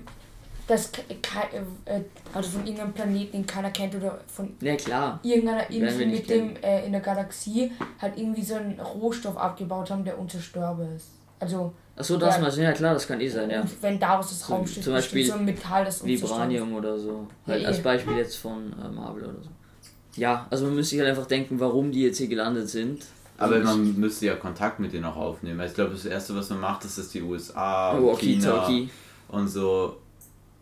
Das, 0.69 0.93
ke- 0.93 1.03
ke- 1.21 1.59
äh, 1.87 2.01
also 2.33 2.51
von 2.51 2.61
irgendeinem 2.65 2.93
Planeten, 2.93 3.33
den 3.33 3.47
keiner 3.47 3.71
kennt, 3.71 3.95
oder 3.97 4.21
von 4.29 4.55
Ja, 4.61 4.77
klar. 4.77 5.19
irgendeiner 5.23 5.69
Insel 5.71 6.07
mit 6.07 6.31
dem 6.31 6.55
äh, 6.63 6.87
in 6.87 6.93
der 6.93 7.01
Galaxie 7.01 7.73
halt 8.01 8.17
irgendwie 8.17 8.43
so 8.43 8.55
einen 8.55 8.79
Rohstoff 8.81 9.37
abgebaut 9.37 9.91
haben, 9.91 10.05
der 10.05 10.19
unzerstörbar 10.19 10.87
ist. 10.97 11.07
Also, 11.41 11.73
Achso, 11.97 12.17
das 12.17 12.37
Ja. 12.37 12.43
mal, 12.43 12.55
ja 12.59 12.73
klar, 12.73 12.95
das 12.95 13.07
kann 13.07 13.21
eh 13.21 13.29
sein, 13.29 13.51
ja. 13.51 13.65
wenn 13.81 13.99
daraus 13.99 14.29
das 14.31 14.41
Zum- 14.41 14.55
Raumschiff 14.57 14.85
zum 14.85 14.93
Beispiel 14.95 15.27
so 15.27 15.35
ein 15.35 15.45
Metall, 15.45 15.85
das 15.85 16.01
unzerstörbar 16.01 16.47
ist. 16.47 16.51
Vibranium 16.53 16.75
oder 16.75 16.99
so. 16.99 17.27
Halt 17.47 17.63
Ja, 17.63 17.69
als. 17.69 17.83
Beispiel 17.83 18.17
jetzt 18.17 18.37
von 18.37 18.73
äh, 18.83 18.89
Marvel 18.89 19.25
oder 19.25 19.43
so. 19.43 19.51
Ja, 20.15 20.47
also 20.51 20.67
man 20.67 20.77
müsste 20.77 20.91
sich 20.91 21.01
halt 21.01 21.11
einfach 21.11 21.27
denken, 21.27 21.59
warum 21.59 21.91
die 21.91 22.03
jetzt 22.03 22.19
hier 22.19 22.29
gelandet 22.29 22.69
sind. 22.71 23.05
Aber 23.39 23.59
man 23.59 23.99
müsste 23.99 24.27
ja 24.27 24.37
Kontakt 24.37 24.79
mit 24.79 24.93
denen 24.93 25.05
auch 25.07 25.17
aufnehmen. 25.17 25.59
Also 25.61 25.73
Ich 25.73 25.75
glaube, 25.75 25.91
das 25.93 26.05
Erste, 26.05 26.37
was 26.37 26.49
man 26.51 26.61
macht, 26.61 26.85
ist, 26.85 26.97
dass 26.99 27.09
die 27.09 27.23
USA, 27.23 27.99
Oh, 27.99 28.11
und 28.11 28.19
China 28.21 28.53
Walkie-Talkie. 28.53 28.91
und 29.29 29.49
so. 29.49 29.97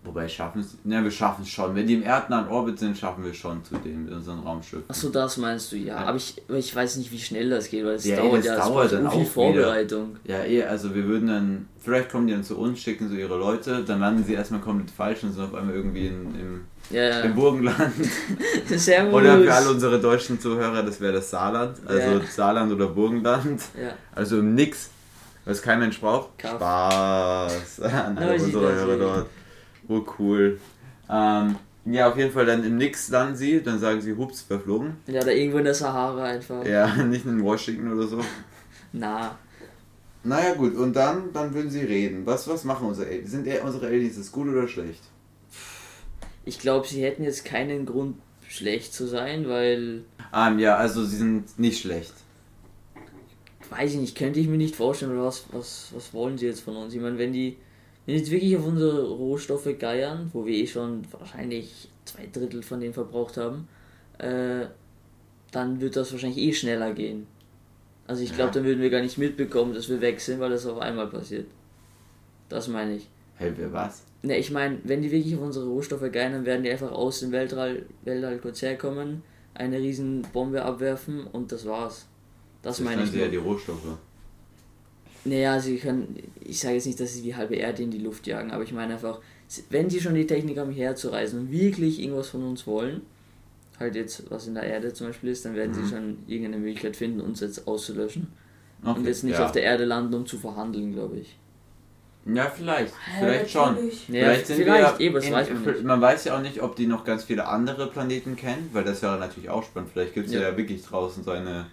Wobei, 0.03 0.27
schaffen 0.29 0.61
es. 0.63 0.79
Ne, 0.83 1.05
wir 1.05 1.11
schaffen 1.11 1.43
es 1.43 1.51
schon. 1.51 1.75
Wenn 1.75 1.87
die 1.87 1.93
im 1.93 2.03
erdnahen 2.03 2.49
Orbit 2.49 2.79
sind, 2.79 2.97
schaffen 2.97 3.23
wir 3.23 3.35
schon 3.35 3.63
zu 3.63 3.75
denen 3.77 4.07
mit 4.07 4.15
unseren 4.15 4.39
Raumschiffen. 4.39 4.85
Achso, 4.89 5.11
das 5.11 5.37
meinst 5.37 5.71
du, 5.73 5.77
ja. 5.77 5.95
Ja. 6.01 6.07
Aber 6.07 6.17
ich, 6.17 6.41
ich 6.49 6.75
weiß 6.75 6.97
nicht, 6.97 7.13
wie 7.13 7.19
schnell 7.19 7.51
das 7.51 7.69
geht, 7.69 7.85
weil 7.85 7.97
es 7.97 8.07
Ja, 8.07 8.17
eh, 8.17 8.21
dauert 8.21 8.39
das 8.39 8.47
ja, 8.47 8.55
es 8.55 8.65
dauert 8.65 8.93
dann 8.93 9.07
auch 9.07 9.15
wieder. 9.15 9.27
Vorbereitung. 9.27 10.17
Ja, 10.25 10.43
eh, 10.45 10.65
also 10.65 10.95
wir 10.95 11.05
würden 11.05 11.29
dann. 11.29 11.69
Vielleicht 11.79 12.11
kommen 12.11 12.27
die 12.27 12.33
dann 12.33 12.45
zu 12.45 12.57
uns, 12.59 12.81
schicken 12.81 13.11
so 13.11 13.15
ihre 13.15 13.37
Leute, 13.37 13.85
dann 13.85 14.01
landen 14.01 14.25
sie 14.25 14.33
erstmal 14.35 14.61
komplett 14.61 14.91
falsch 14.91 15.23
und 15.23 15.33
sind 15.33 15.45
auf 15.45 15.55
einmal 15.55 15.75
irgendwie 15.75 16.07
in, 16.07 16.35
im, 16.35 16.65
Ja, 16.91 17.21
im. 17.21 17.35
Burgenland. 17.35 17.93
Servus. 18.69 19.13
Oder 19.21 19.39
für 19.39 19.53
alle 19.53 19.71
unsere 19.71 20.01
deutschen 20.01 20.41
Zuhörer, 20.41 20.83
das 20.83 20.99
wäre 21.01 21.13
das 21.15 21.29
Saarland. 21.31 21.77
Also. 21.87 22.21
Saarland 22.27 22.73
oder 22.73 22.87
Burgenland. 22.87 23.61
Ja. 23.79 23.93
Also 24.15 24.39
im 24.39 24.55
Nix, 24.55 24.89
was 25.45 25.61
kein 25.61 25.79
Mensch 25.79 26.01
braucht. 26.01 26.39
Kaff. 26.39 26.57
Spaß 26.57 27.81
an 27.83 28.17
alle 28.17 28.35
unsere. 28.35 28.75
Hörer 28.75 28.97
dort. 28.97 29.27
Oh 29.91 30.05
cool. 30.19 30.61
Ähm, 31.11 31.57
ja, 31.85 32.09
auf 32.09 32.17
jeden 32.17 32.31
Fall 32.31 32.47
dann 32.47 32.63
im 32.63 32.77
Nix 32.77 33.09
landen 33.09 33.35
sie, 33.35 33.61
dann 33.61 33.81
sagen 33.81 34.01
sie, 34.01 34.15
hups, 34.17 34.43
verflogen. 34.43 34.97
ja, 35.09 35.21
da 35.21 35.31
irgendwo 35.33 35.59
in 35.59 35.65
der 35.65 35.75
Sahara 35.75 36.25
einfach. 36.25 36.65
Ja, 36.65 36.95
nicht 37.05 37.27
in 37.27 37.43
Washington 37.43 37.93
oder 37.93 38.07
so. 38.07 38.21
Na, 38.93 39.37
Naja 40.23 40.55
gut, 40.55 40.77
und 40.77 40.95
dann, 40.95 41.33
dann 41.33 41.53
würden 41.55 41.71
sie 41.71 41.81
reden. 41.81 42.25
Was, 42.25 42.47
was 42.47 42.63
machen 42.65 42.87
unsere 42.87 43.09
Aliens? 43.09 43.31
Sind 43.33 43.49
unsere 43.65 43.87
Aliens 43.87 44.17
das 44.17 44.31
gut 44.31 44.47
oder 44.49 44.69
schlecht? 44.69 45.03
ich 46.45 46.59
glaube, 46.59 46.87
sie 46.87 47.03
hätten 47.03 47.23
jetzt 47.25 47.45
keinen 47.45 47.85
Grund, 47.87 48.17
schlecht 48.49 48.93
zu 48.95 49.07
sein, 49.07 49.49
weil, 49.49 50.03
Ähm, 50.35 50.59
ja, 50.59 50.77
also 50.77 51.05
sie 51.05 51.17
sind 51.17 51.59
nicht 51.59 51.81
schlecht. 51.81 52.15
weiß 53.71 53.93
ich 53.93 53.99
nicht, 53.99 54.17
könnte 54.17 54.41
ich 54.41 54.49
mir 54.49 54.57
nicht 54.57 54.75
vorstellen, 54.77 55.17
was, 55.21 55.45
was, 55.53 55.91
was 55.95 56.13
wollen 56.13 56.37
sie 56.39 56.47
jetzt 56.47 56.61
von 56.61 56.77
uns? 56.77 56.93
Ich 56.95 57.01
meine, 57.01 57.19
wenn 57.19 57.33
die, 57.33 57.57
wenn 58.07 58.15
die 58.15 58.21
jetzt 58.21 58.31
wirklich 58.31 58.57
auf 58.57 58.67
unsere 58.67 59.09
Rohstoffe 59.09 59.69
geiern, 59.79 60.31
wo 60.33 60.45
wir 60.47 60.55
eh 60.55 60.67
schon 60.67 61.03
wahrscheinlich 61.13 61.89
zwei 62.05 62.27
Drittel 62.33 62.63
von 62.63 62.81
denen 62.81 62.95
verbraucht 62.95 63.37
haben, 63.37 63.69
äh, 64.19 64.67
dann 65.53 65.81
wird 65.81 65.97
das 65.97 66.13
wahrscheinlich 66.13 66.39
eh 66.39 66.53
schneller 66.53 66.93
gehen. 66.93 67.27
Also 68.07 68.23
ich 68.23 68.31
glaube, 68.35 68.49
Ja. 68.51 68.55
dann 68.55 68.65
würden 68.65 68.81
wir 68.83 68.91
gar 68.91 69.03
nicht 69.03 69.19
mitbekommen, 69.19 69.73
dass 69.75 69.89
wir 69.89 70.01
weg 70.01 70.21
sind, 70.21 70.41
weil 70.41 70.51
das 70.51 70.67
auf 70.67 70.79
einmal 70.79 71.07
passiert. 71.09 71.47
Das 72.49 72.67
meine 72.69 72.97
ich. 72.97 73.09
Hey, 73.37 73.53
wer 73.57 73.73
was? 73.73 74.03
Ne, 74.23 74.37
ich 74.37 74.51
meine, 74.51 74.79
wenn 74.85 75.01
die 75.03 75.11
wirklich 75.11 75.35
auf 75.37 75.43
unsere 75.43 75.67
Rohstoffe 75.67 76.11
geiern, 76.13 76.33
dann 76.33 76.45
werden 76.45 76.63
die 76.63 76.71
einfach 76.71 76.91
aus 76.93 77.21
dem 77.21 77.33
Weltall, 77.33 77.87
Weltall 78.05 78.39
kurz 78.39 78.61
herkommen, 78.63 79.23
eine 79.55 79.79
riesen 79.79 80.23
Bombe 80.33 80.63
abwerfen 80.63 81.25
und 81.27 81.53
das 81.53 81.65
war's. 81.67 82.07
Das 82.63 82.81
meine 82.81 83.05
ich. 83.05 83.11
sie 83.11 83.19
ja 83.19 83.25
nur. 83.25 83.31
die 83.31 83.37
Rohstoffe. 83.39 83.97
Naja, 85.25 85.61
sie 85.61 85.77
können, 85.77 86.17
ich 86.41 86.59
sage 86.61 86.75
jetzt 86.75 86.87
nicht, 86.87 86.99
dass 87.01 87.15
sie 87.15 87.23
die 87.23 87.35
halbe 87.37 87.55
Erde 87.57 87.83
in 87.83 87.91
die 87.91 87.99
Luft 87.99 88.27
jagen, 88.27 88.51
aber 88.53 88.63
ich 88.65 88.73
meine 88.73 88.95
einfach, 88.95 89.21
wenn 89.69 89.91
sie 89.91 90.01
schon 90.01 90.15
die 90.15 90.27
Technik 90.27 90.59
haben, 90.59 90.73
herzureisen 90.73 91.41
und 91.41 91.51
wirklich 91.53 92.01
irgendwas 92.01 92.29
von 92.29 92.43
uns 92.43 92.67
wollen, 92.67 93.03
halt 93.79 93.95
jetzt, 93.97 94.31
was 94.31 94.47
in 94.47 94.55
der 94.55 94.65
Erde 94.65 94.93
zum 94.93 95.09
Beispiel 95.09 95.31
ist, 95.31 95.45
dann 95.45 95.55
werden 95.55 95.73
Mhm. 95.73 95.85
sie 95.85 95.91
schon 95.91 96.19
irgendeine 96.27 96.59
Möglichkeit 96.59 96.97
finden, 96.97 97.21
uns 97.21 97.41
jetzt 97.41 97.67
auszulöschen. 97.67 98.29
Okay, 98.83 98.99
und 98.99 99.07
jetzt 99.07 99.25
nicht 99.25 99.39
ja. 99.39 99.45
auf 99.45 99.53
der 99.53 99.63
Erde 99.63 99.85
landen, 99.85 100.15
um 100.15 100.27
zu 100.27 100.39
verhandeln, 100.39 100.93
glaube 100.95 101.19
ich. 101.19 101.37
Ja, 102.27 102.51
vielleicht. 102.55 102.93
Ja, 102.93 103.27
Vielleicht 103.27 103.51
schon. 103.51 103.75
Naja, 103.75 103.89
vielleicht 104.09 104.47
sind 104.47 104.57
vielleicht, 104.59 104.99
wir 104.99 105.05
eh, 105.05 105.07
in, 105.09 105.15
weiß 105.15 105.31
man 105.51 105.63
nicht. 105.65 105.85
man 105.85 106.01
weiß 106.01 106.25
ja 106.25 106.37
auch 106.37 106.43
nicht, 106.43 106.63
ob 106.63 106.77
die 106.77 106.87
noch 106.87 107.05
ganz 107.05 107.25
viele 107.25 107.47
andere 107.49 107.87
Planeten 107.89 108.37
kennen, 108.37 108.69
weil 108.73 108.85
das 108.85 109.03
wäre 109.03 109.19
natürlich 109.19 109.49
auch 109.49 109.65
spannend. 109.65 109.91
Vielleicht 109.93 110.15
gibt 110.15 110.27
es 110.29 110.35
ja. 110.35 110.41
Ja. 110.41 110.51
ja 110.51 110.57
wirklich 110.57 110.83
draußen 110.83 111.25
so 111.25 111.31
eine 111.31 111.67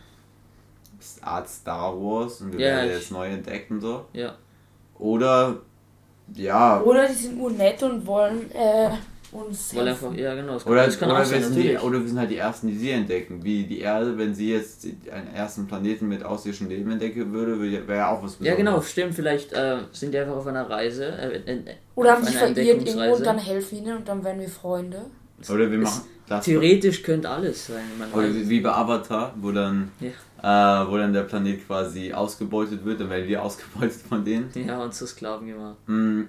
Art 1.22 1.48
Star 1.50 1.94
Wars 2.00 2.42
und 2.42 2.54
wir 2.54 2.60
Ja, 2.60 2.76
werden 2.78 2.92
jetzt 2.92 3.12
neu 3.12 3.28
entdeckt 3.28 3.72
und 3.72 3.82
so. 3.82 4.06
Ja. 4.14 4.36
Oder 5.00 5.58
ja. 6.36 6.82
Oder 6.82 7.08
die 7.08 7.14
sind 7.14 7.40
urnett 7.40 7.82
und 7.84 8.06
wollen 8.06 8.52
äh, 8.52 8.90
uns. 9.32 9.74
Weil 9.76 9.88
einfach, 9.90 10.14
ja 10.14 10.36
genau, 10.36 10.54
das 10.54 10.64
kann, 10.64 10.74
Oder, 10.74 10.86
das 10.86 11.00
kann 11.00 11.12
oder, 11.12 11.26
sein, 11.26 11.44
sind 11.44 11.56
die, 11.56 11.78
oder 11.78 12.02
wir 12.02 12.08
sind 12.08 12.20
halt 12.20 12.32
die 12.32 12.38
Ersten, 12.38 12.68
die 12.68 12.76
sie 12.78 12.90
entdecken. 12.92 13.44
Wie 13.44 13.64
die 13.64 13.80
Erde, 13.80 14.18
wenn 14.18 14.34
sie 14.36 14.52
jetzt 14.52 14.86
einen 15.12 15.34
ersten 15.34 15.68
Planeten 15.68 16.08
mit 16.08 16.24
außerirdischen 16.24 16.68
Leben 16.70 16.92
entdecken 16.92 17.32
würde, 17.32 17.60
wäre 17.60 17.98
ja 17.98 18.10
auch 18.12 18.24
was 18.24 18.38
Ja 18.42 18.56
genau, 18.56 18.72
Besonderes. 18.72 18.92
stimmt, 18.92 19.16
vielleicht 19.16 19.54
äh, 19.54 19.78
sind 19.92 20.14
die 20.14 20.18
einfach 20.20 20.36
auf 20.36 20.48
einer 20.48 20.70
Reise. 20.70 21.06
Äh, 21.06 21.52
äh, 21.52 21.60
Oder 21.96 22.14
haben 22.14 22.24
sich 22.26 22.36
verirrt 22.36 22.58
irgendwo 22.58 22.80
Entdeckungsreise. 22.82 23.16
und 23.18 23.26
dann 23.26 23.38
helfen 23.38 23.78
ihnen 23.78 23.98
und 23.98 24.08
dann 24.08 24.24
werden 24.24 24.40
wir 24.42 24.50
Freunde. 24.50 25.06
Oder 25.50 25.72
wir 25.72 25.78
machen 25.80 26.02
das. 26.28 26.44
Theoretisch 26.44 27.04
könnte 27.04 27.30
alles 27.30 27.68
sein. 27.68 27.84
Man 27.98 28.12
Oder 28.12 28.34
wie, 28.34 28.50
wie 28.50 28.60
bei 28.60 28.72
Avatar, 28.72 29.34
wo 29.40 29.52
dann, 29.52 29.92
Ja. 30.02 30.10
Äh, 30.42 30.46
wo 30.48 30.98
dann 30.98 31.14
der 31.14 31.24
Planet 31.24 31.66
quasi 31.66 32.14
ausgebeutet 32.14 32.84
wird, 32.86 33.00
dann 33.02 33.10
werden 33.10 33.28
wir 33.28 33.42
ausgebeutet 33.48 34.02
von 34.08 34.24
denen. 34.24 34.50
ja, 34.56 34.82
und 34.82 34.94
zu 34.94 35.06
Sklaven 35.08 35.48
gemacht. 35.48 35.78
Mm, 35.88 36.24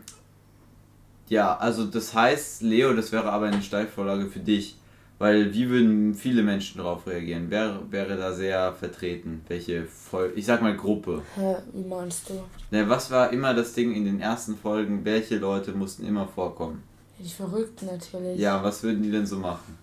Ja, 1.28 1.56
also 1.58 1.84
das 1.84 2.14
heißt, 2.14 2.62
Leo, 2.62 2.94
das 2.94 3.12
wäre 3.12 3.30
aber 3.30 3.46
eine 3.46 3.62
Steilvorlage 3.62 4.26
für 4.26 4.40
dich. 4.40 4.76
Weil 5.20 5.52
wie 5.52 5.68
würden 5.68 6.14
viele 6.14 6.44
Menschen 6.44 6.78
darauf 6.78 7.04
reagieren? 7.08 7.46
Wer 7.48 7.80
wäre 7.90 8.16
da 8.16 8.32
sehr 8.32 8.72
vertreten? 8.72 9.42
Welche 9.48 9.84
Vol 9.84 10.32
ich 10.36 10.46
sag 10.46 10.62
mal 10.62 10.76
Gruppe. 10.76 11.22
Hä, 11.34 11.56
wie 11.72 11.82
meinst 11.88 12.30
du? 12.30 12.34
Ne, 12.70 12.88
was 12.88 13.10
war 13.10 13.32
immer 13.32 13.52
das 13.52 13.72
Ding 13.72 13.92
in 13.96 14.04
den 14.04 14.20
ersten 14.20 14.56
Folgen? 14.56 15.04
Welche 15.04 15.38
Leute 15.38 15.72
mussten 15.72 16.06
immer 16.06 16.28
vorkommen? 16.28 16.84
Die 17.18 17.28
Verrückten 17.28 17.86
natürlich. 17.86 18.38
Ja, 18.38 18.62
was 18.62 18.80
würden 18.84 19.02
die 19.02 19.10
denn 19.10 19.26
so 19.26 19.38
machen? 19.40 19.76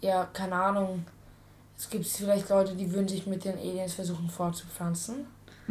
Ja, 0.00 0.28
keine 0.32 0.54
Ahnung. 0.54 1.04
Es 1.78 1.90
gibt 1.90 2.06
vielleicht 2.06 2.48
Leute, 2.48 2.74
die 2.74 2.92
würden 2.92 3.08
sich 3.08 3.26
mit 3.26 3.44
den 3.44 3.58
Aliens 3.58 3.94
versuchen 3.94 4.28
fortzupflanzen. 4.28 5.26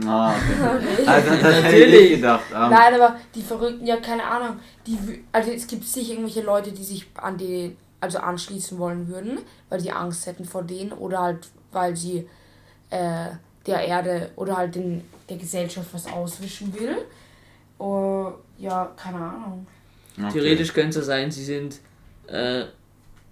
Ah, 0.05 0.33
okay. 0.33 0.41
Okay. 0.61 1.07
Also, 1.07 1.29
das 1.29 1.41
hätte 1.41 1.57
ich 1.57 1.63
Natürlich. 1.63 2.01
nicht 2.01 2.15
gedacht. 2.21 2.43
Ähm, 2.53 2.69
Nein, 2.69 2.93
aber 2.95 3.15
die 3.35 3.41
Verrückten, 3.41 3.85
ja, 3.85 3.97
keine 3.97 4.23
Ahnung. 4.23 4.59
Die, 4.87 4.97
also 5.31 5.51
es 5.51 5.67
gibt 5.67 5.85
sicher 5.85 6.11
irgendwelche 6.13 6.41
Leute, 6.41 6.71
die 6.71 6.83
sich 6.83 7.07
an 7.15 7.37
die, 7.37 7.75
also 7.99 8.19
anschließen 8.19 8.77
wollen 8.77 9.07
würden, 9.07 9.39
weil 9.69 9.79
sie 9.79 9.91
Angst 9.91 10.25
hätten 10.25 10.45
vor 10.45 10.63
denen 10.63 10.91
oder 10.93 11.19
halt, 11.19 11.47
weil 11.71 11.95
sie 11.95 12.27
äh, 12.89 13.27
der 13.65 13.81
Erde 13.85 14.31
oder 14.35 14.57
halt 14.57 14.75
den, 14.75 15.03
der 15.29 15.37
Gesellschaft 15.37 15.87
was 15.93 16.07
auswischen 16.07 16.73
will. 16.79 16.97
Oh, 17.77 18.31
ja, 18.57 18.91
keine 18.95 19.17
Ahnung. 19.17 19.67
okay. 20.17 20.31
Theoretisch 20.33 20.73
könnte 20.73 20.99
es 20.99 21.05
sein, 21.05 21.31
sie 21.31 21.43
sind 21.43 21.79
äh, 22.27 22.65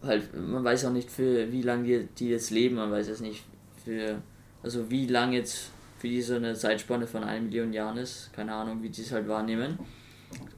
halt, 0.04 0.30
man 0.38 0.64
weiß 0.64 0.86
auch 0.86 0.92
nicht 0.94 1.10
für 1.12 1.52
wie 1.52 1.62
lange 1.62 1.84
die, 1.84 2.08
die 2.18 2.30
jetzt 2.30 2.52
leben, 2.52 2.76
man 2.76 2.92
weiß 2.92 3.08
es 3.10 3.20
nicht 3.22 3.44
für, 3.84 4.22
also 4.64 4.90
wie 4.90 5.08
lang 5.08 5.34
jetzt 5.34 5.72
für 6.00 6.08
die 6.08 6.22
so 6.22 6.36
eine 6.36 6.54
Zeitspanne 6.56 7.06
von 7.08 7.24
einer 7.24 7.42
Million 7.42 7.74
Jahren 7.74 7.98
ist, 7.98 8.32
keine 8.34 8.54
Ahnung, 8.54 8.82
wie 8.82 8.90
die 8.90 9.02
es 9.02 9.12
halt 9.12 9.28
wahrnehmen. 9.28 9.78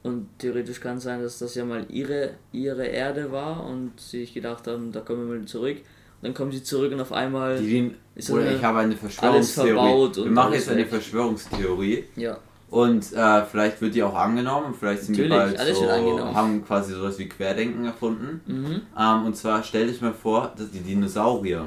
Und 0.02 0.28
theoretisch 0.38 0.80
kann 0.80 0.98
es 0.98 1.04
sein, 1.04 1.22
dass 1.22 1.38
das 1.38 1.54
ja 1.54 1.64
mal 1.64 1.86
ihre, 1.88 2.34
ihre 2.52 2.84
Erde 2.86 3.32
war 3.32 3.64
und 3.66 3.98
sie 3.98 4.20
sich 4.20 4.34
gedacht 4.34 4.66
haben, 4.66 4.92
da 4.92 5.00
kommen 5.00 5.28
wir 5.28 5.38
mal 5.38 5.44
zurück. 5.46 5.78
Und 5.78 5.84
dann 6.28 6.34
kommen 6.34 6.52
sie 6.52 6.62
zurück 6.62 6.92
und 6.92 7.00
auf 7.00 7.12
einmal, 7.12 7.58
Die 7.58 7.90
Ist 8.14 8.30
oder 8.30 8.42
eine- 8.44 8.56
ich 8.56 8.62
habe 8.62 8.78
eine 8.80 8.88
alles 8.90 9.00
Verschwörungstheorie. 9.00 9.70
verbaut 9.72 10.16
Wir 10.16 10.22
und 10.24 10.32
machen 10.34 10.52
alles 10.52 10.66
jetzt 10.66 10.70
eine. 10.74 10.86
Verschwörungstheorie. 10.86 12.04
ja, 12.16 12.38
Und 12.72 13.12
äh, 13.12 13.44
vielleicht 13.44 13.82
wird 13.82 13.94
die 13.94 14.02
auch 14.02 14.14
angenommen. 14.14 14.72
Vielleicht 14.72 15.02
sind 15.02 15.18
wir 15.18 15.28
Natürlich, 15.28 15.58
bald 15.58 15.60
alles 15.60 15.78
so, 15.78 16.34
haben 16.34 16.64
quasi 16.64 16.94
sowas 16.94 17.18
wie 17.18 17.28
Querdenken 17.28 17.84
erfunden. 17.84 18.40
mhm. 18.46 18.80
Ähm, 18.98 19.26
und 19.26 19.36
zwar 19.36 19.62
stell 19.62 19.88
dich 19.88 20.00
mal 20.00 20.14
vor, 20.14 20.52
dass 20.56 20.70
die 20.70 20.80
Dinosaurier 20.80 21.66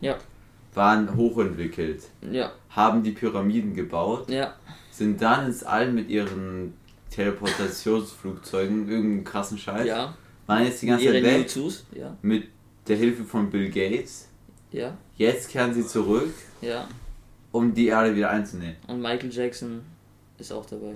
Ja. 0.00 0.16
waren 0.72 1.16
hochentwickelt, 1.16 2.04
ja, 2.30 2.52
haben 2.70 3.02
die 3.02 3.10
Pyramiden 3.10 3.74
gebaut, 3.74 4.30
ja, 4.30 4.54
sind 4.92 5.20
dann 5.20 5.46
ins 5.46 5.64
All 5.64 5.90
mit 5.90 6.08
ihren 6.08 6.74
Teleportationsflugzeugen, 7.10 8.88
irgendeinen 8.88 9.24
krassen 9.24 9.58
Scheiß. 9.58 9.86
Ja. 9.86 10.14
Waren 10.46 10.64
jetzt 10.66 10.82
die 10.82 10.86
ganze 10.86 11.06
Zeit 11.06 11.22
weg 11.24 11.38
Newzus, 11.42 11.84
ja. 11.92 12.16
mit 12.22 12.44
der 12.86 12.96
Hilfe 12.96 13.24
von 13.24 13.50
Bill 13.50 13.70
Gates. 13.70 14.28
Jetzt 15.16 15.48
kehren 15.50 15.74
sie 15.74 15.84
zurück, 15.84 16.32
um 17.50 17.74
die 17.74 17.86
Erde 17.88 18.14
wieder 18.14 18.30
einzunehmen. 18.30 18.76
Und 18.86 19.00
Michael 19.00 19.32
Jackson 19.32 19.80
ist 20.38 20.52
auch 20.52 20.66
dabei. 20.66 20.94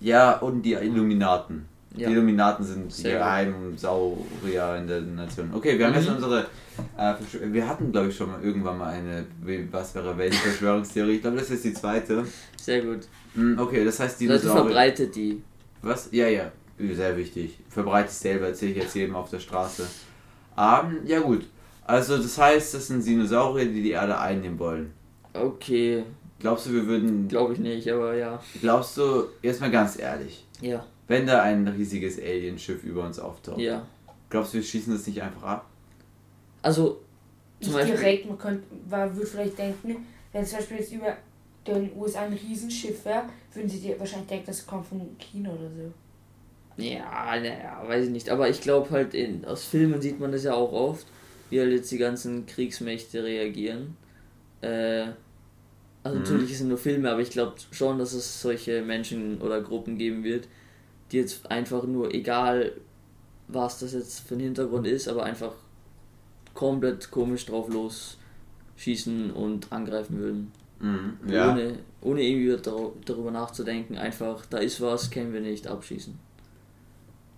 Ja, 0.00 0.36
und 0.38 0.62
die 0.62 0.72
Illuminaten. 0.74 1.66
Ja. 1.96 2.08
Die 2.08 2.14
Illuminaten 2.14 2.64
sind 2.64 2.88
die 2.88 3.02
Sehr 3.02 3.12
gut. 3.12 3.20
geheimen 3.20 3.78
Saurier 3.78 4.76
in 4.78 4.86
der 4.88 5.00
Nation. 5.02 5.50
Okay, 5.54 5.78
wir 5.78 5.86
haben 5.86 5.94
jetzt 5.94 6.08
Mhm. 6.08 6.16
unsere. 6.16 6.46
Äh, 6.98 7.14
wir 7.52 7.68
hatten, 7.68 7.92
glaube 7.92 8.08
ich, 8.08 8.16
schon 8.16 8.30
mal 8.32 8.42
irgendwann 8.42 8.78
mal 8.78 8.88
eine. 8.92 9.24
Was 9.70 9.94
wäre 9.94 10.18
welche 10.18 10.38
Verschwörungstheorie? 10.38 11.12
Ich 11.16 11.20
glaube, 11.22 11.36
das 11.36 11.50
ist 11.50 11.64
die 11.64 11.72
zweite. 11.72 12.24
Sehr 12.60 12.82
gut. 12.82 13.06
Hm, 13.34 13.56
Okay, 13.58 13.84
das 13.84 14.00
heißt, 14.00 14.20
Leute, 14.22 14.40
Dinosaurier. 14.40 14.64
verbreitet 14.64 15.14
die. 15.14 15.42
Was? 15.82 16.08
Ja, 16.10 16.26
ja. 16.26 16.50
Sehr 16.78 17.16
wichtig. 17.16 17.58
Verbreite 17.68 18.08
ich 18.08 18.14
selber, 18.16 18.48
erzähle 18.48 18.72
ich 18.72 18.78
jetzt 18.78 18.94
jedem 18.96 19.14
auf 19.14 19.30
der 19.30 19.38
Straße. 19.38 19.86
Ähm, 20.58 20.98
ja, 21.06 21.20
gut. 21.20 21.46
Also, 21.86 22.16
das 22.16 22.36
heißt, 22.36 22.74
das 22.74 22.88
sind 22.88 23.06
Dinosaurier, 23.06 23.66
die 23.66 23.82
die 23.82 23.90
Erde 23.90 24.18
einnehmen 24.18 24.58
wollen. 24.58 24.92
Okay, 25.32 26.02
Glaubst 26.44 26.66
du, 26.66 26.74
wir 26.74 26.86
würden. 26.86 27.26
glaube 27.26 27.54
ich 27.54 27.58
nicht, 27.58 27.88
aber 27.90 28.14
ja. 28.14 28.38
Glaubst 28.60 28.98
du, 28.98 29.28
jetzt 29.40 29.62
mal 29.62 29.70
ganz 29.70 29.98
ehrlich, 29.98 30.44
Ja, 30.60 30.84
wenn 31.08 31.26
da 31.26 31.42
ein 31.42 31.66
riesiges 31.66 32.18
Alienschiff 32.18 32.84
über 32.84 33.04
uns 33.06 33.18
auftaucht, 33.18 33.58
ja. 33.58 33.86
glaubst 34.28 34.52
du, 34.52 34.58
wir 34.58 34.62
schießen 34.62 34.92
das 34.92 35.06
nicht 35.06 35.22
einfach 35.22 35.42
ab? 35.42 35.66
Also, 36.60 37.00
Nicht 37.60 37.70
zum 37.70 37.72
Beispiel. 37.80 37.96
direkt, 37.96 38.28
man 38.28 38.36
könnte, 38.38 38.62
man 38.90 39.16
würde 39.16 39.26
vielleicht 39.26 39.58
denken, 39.58 40.06
wenn 40.32 40.44
zum 40.44 40.58
Beispiel 40.58 40.76
jetzt 40.76 40.92
über 40.92 41.16
den 41.66 41.90
USA 41.96 42.20
ein 42.20 42.34
Riesenschiff 42.34 43.06
wäre, 43.06 43.24
würden 43.54 43.68
sie 43.70 43.80
dir 43.80 43.98
wahrscheinlich 43.98 44.28
denken, 44.28 44.44
das 44.46 44.66
kommt 44.66 44.86
von 44.86 45.00
China 45.18 45.48
oder 45.50 45.70
so. 45.70 46.82
Ja, 46.82 47.36
naja, 47.40 47.82
weiß 47.86 48.04
ich 48.04 48.10
nicht. 48.10 48.28
Aber 48.28 48.50
ich 48.50 48.60
glaube 48.60 48.90
halt, 48.90 49.14
in, 49.14 49.46
aus 49.46 49.64
Filmen 49.64 50.02
sieht 50.02 50.20
man 50.20 50.30
das 50.30 50.44
ja 50.44 50.52
auch 50.52 50.72
oft, 50.72 51.06
wie 51.48 51.58
halt 51.60 51.70
jetzt 51.72 51.90
die 51.90 51.96
ganzen 51.98 52.44
Kriegsmächte 52.46 53.24
reagieren. 53.24 53.96
Äh, 54.60 55.06
also 56.04 56.16
Mhm. 56.18 56.22
natürlich 56.22 56.56
sind 56.58 56.68
nur 56.68 56.78
Filme, 56.78 57.10
aber 57.10 57.20
ich 57.20 57.30
glaube 57.30 57.54
schon, 57.72 57.98
dass 57.98 58.12
es 58.12 58.40
solche 58.40 58.82
Menschen 58.82 59.40
oder 59.40 59.60
Gruppen 59.60 59.98
geben 59.98 60.22
wird, 60.22 60.46
die 61.10 61.16
jetzt 61.16 61.50
einfach 61.50 61.82
nur, 61.84 62.14
egal 62.14 62.72
was 63.48 63.80
das 63.80 63.92
jetzt 63.92 64.20
für 64.20 64.34
ein 64.36 64.40
Hintergrund 64.40 64.86
ist, 64.86 65.08
aber 65.08 65.24
einfach 65.24 65.52
komplett 66.54 67.10
komisch 67.10 67.46
drauf 67.46 67.68
los 67.68 68.16
schießen 68.76 69.30
und 69.32 69.70
angreifen 69.72 70.18
würden. 70.18 70.52
Mhm. 70.80 71.16
Ja. 71.30 71.52
Ohne, 71.52 71.78
ohne 72.02 72.22
irgendwie 72.22 72.56
dar- 72.62 72.92
darüber 73.04 73.30
nachzudenken, 73.30 73.96
einfach, 73.96 74.44
da 74.46 74.58
ist 74.58 74.80
was, 74.80 75.10
kennen 75.10 75.32
wir 75.32 75.40
nicht, 75.40 75.66
abschießen. 75.66 76.18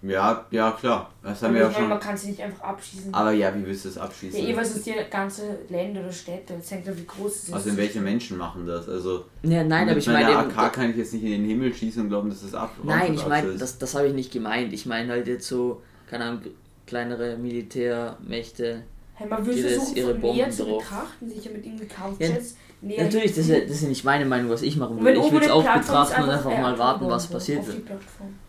Ja, 0.03 0.47
ja, 0.51 0.71
klar. 0.73 1.11
Das 1.23 1.43
haben 1.43 1.55
wir 1.55 1.63
ja 1.63 1.69
meine, 1.69 1.89
man 1.89 2.01
schon. 2.01 2.09
kann 2.09 2.17
sie 2.17 2.31
nicht 2.31 2.41
einfach 2.41 2.63
abschießen. 2.63 3.13
Aber 3.15 3.33
ja, 3.33 3.55
wie 3.55 3.67
willst 3.67 3.85
du 3.85 3.89
das 3.89 3.97
ja, 3.97 4.03
abschießen? 4.03 4.41
eh, 4.41 4.57
was 4.57 4.77
ist 4.77 4.87
die 4.87 4.95
ganze 5.11 5.59
Länder 5.69 6.01
oder 6.01 6.13
Städte? 6.13 6.55
Das 6.55 6.71
hängt 6.71 6.87
ja 6.87 6.97
wie 6.97 7.07
groß 7.07 7.33
es 7.33 7.45
ist. 7.45 7.55
Also, 7.55 7.71
in 7.71 7.77
welche 7.77 8.01
Menschen 8.01 8.37
machen 8.37 8.67
das? 8.67 8.89
Also, 8.89 9.25
Ja, 9.43 9.65
nein, 9.65 9.89
aber 9.89 9.99
ich 9.99 10.07
meine 10.07 10.37
AK 10.37 10.73
kann 10.73 10.91
ich 10.91 10.97
jetzt 10.97 11.15
nicht 11.15 11.25
in 11.25 11.31
den 11.31 11.45
Himmel 11.45 11.73
schießen 11.75 12.03
und 12.03 12.09
glauben, 12.09 12.29
dass 12.29 12.43
das 12.43 12.55
ab. 12.55 12.73
Nein, 12.83 13.15
ich 13.15 13.27
meine, 13.27 13.55
das, 13.55 13.79
das 13.79 13.95
habe 13.95 14.09
ich 14.09 14.15
nicht 14.15 14.33
gemeint. 14.33 14.73
Ich 14.73 14.87
meine 14.87 15.13
halt 15.13 15.27
jetzt 15.27 15.49
so, 15.49 15.83
keine 16.09 16.25
Ahnung, 16.25 16.43
kleinere 16.87 17.37
Militärmächte. 17.37 18.83
Hey, 19.19 19.27
man 19.29 19.47
würde 19.47 19.63
versuchen, 19.63 19.97
ihre 19.97 20.11
von 20.13 20.21
näher 20.21 20.35
Bomben 20.45 20.53
zu 20.53 20.65
drauf. 20.65 20.83
betrachten, 20.83 21.29
sicher 21.29 21.51
mit 21.51 21.65
ihm 21.65 21.89
Kampfjets. 21.89 22.57
näher 22.83 23.05
Natürlich, 23.05 23.31
das 23.31 23.39
ist, 23.39 23.49
ja, 23.49 23.61
das 23.61 23.71
ist 23.71 23.83
ja 23.83 23.89
nicht 23.89 24.05
meine 24.05 24.27
Meinung, 24.27 24.51
was 24.51 24.61
ich 24.61 24.77
machen 24.77 24.97
würde. 24.97 25.19
wenn 25.19 25.25
Ich 25.25 25.33
würde 25.33 25.47
es 25.47 25.51
auch 25.51 25.63
betrachten 25.63 26.23
und 26.23 26.29
einfach 26.29 26.51
mal 26.51 26.79
warten, 26.79 27.09
was 27.09 27.25
so 27.25 27.33
passiert 27.33 27.67
wird. 27.67 27.83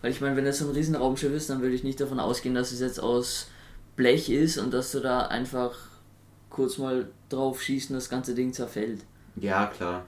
Weil 0.02 0.10
ich 0.10 0.20
meine, 0.20 0.36
wenn 0.36 0.44
das 0.44 0.58
so 0.58 0.66
ein 0.66 0.72
riesen 0.72 0.94
Raumschiff 0.94 1.32
ist, 1.32 1.48
dann 1.48 1.62
würde 1.62 1.74
ich 1.74 1.84
nicht 1.84 2.00
davon 2.00 2.20
ausgehen, 2.20 2.54
dass 2.54 2.70
es 2.72 2.80
jetzt 2.80 3.00
aus 3.02 3.48
Blech 3.96 4.28
ist 4.28 4.58
und 4.58 4.72
dass 4.74 4.92
du 4.92 5.00
da 5.00 5.22
einfach 5.22 5.74
kurz 6.50 6.76
mal 6.76 7.08
drauf 7.30 7.62
schießt 7.62 7.90
und 7.90 7.96
das 7.96 8.10
ganze 8.10 8.34
Ding 8.34 8.52
zerfällt. 8.52 9.00
Ja, 9.36 9.66
klar. 9.66 10.04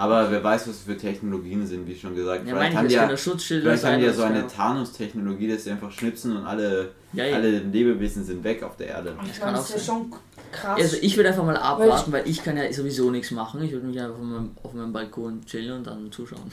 Aber 0.00 0.30
wer 0.30 0.44
weiß, 0.44 0.68
was 0.68 0.78
für 0.78 0.96
Technologien 0.96 1.66
sind, 1.66 1.84
wie 1.88 1.96
schon 1.96 2.14
gesagt. 2.14 2.46
Ja, 2.46 2.54
meine 2.54 2.70
ich, 2.70 2.76
haben 2.76 2.86
es 2.86 2.92
die 2.92 2.96
ja, 2.96 3.16
Schutzschilder 3.16 3.62
vielleicht 3.62 3.84
haben 3.84 3.96
die 3.98 4.02
ja 4.04 4.08
das 4.10 4.16
so 4.16 4.22
eine 4.22 4.46
Thanos-Technologie, 4.46 5.48
dass 5.48 5.64
sie 5.64 5.72
einfach 5.72 5.90
schnipsen 5.90 6.36
und 6.36 6.46
alle, 6.46 6.90
Ja, 7.12 7.24
ja. 7.24 7.34
alle 7.34 7.58
Lebewesen 7.58 8.24
sind 8.24 8.44
weg 8.44 8.62
auf 8.62 8.76
der 8.76 8.86
Erde. 8.86 9.16
Ich 9.26 9.40
kann 9.40 9.54
das 9.54 9.68
ist 9.70 9.74
ja 9.76 9.92
schon 9.92 10.12
krass. 10.52 10.78
Also 10.80 10.98
ich 11.00 11.16
würde 11.16 11.30
einfach 11.30 11.44
mal 11.44 11.56
abwarten, 11.56 12.12
weil 12.12 12.28
ich 12.28 12.44
kann 12.44 12.56
ja 12.56 12.72
sowieso 12.72 13.10
nichts 13.10 13.32
machen. 13.32 13.60
Ich 13.64 13.72
würde 13.72 13.86
mich 13.88 13.98
einfach 14.00 14.14
auf 14.14 14.22
meinem, 14.22 14.50
auf 14.62 14.72
meinem 14.72 14.92
Balkon 14.92 15.44
chillen 15.44 15.78
und 15.78 15.86
dann 15.88 16.12
zuschauen. 16.12 16.52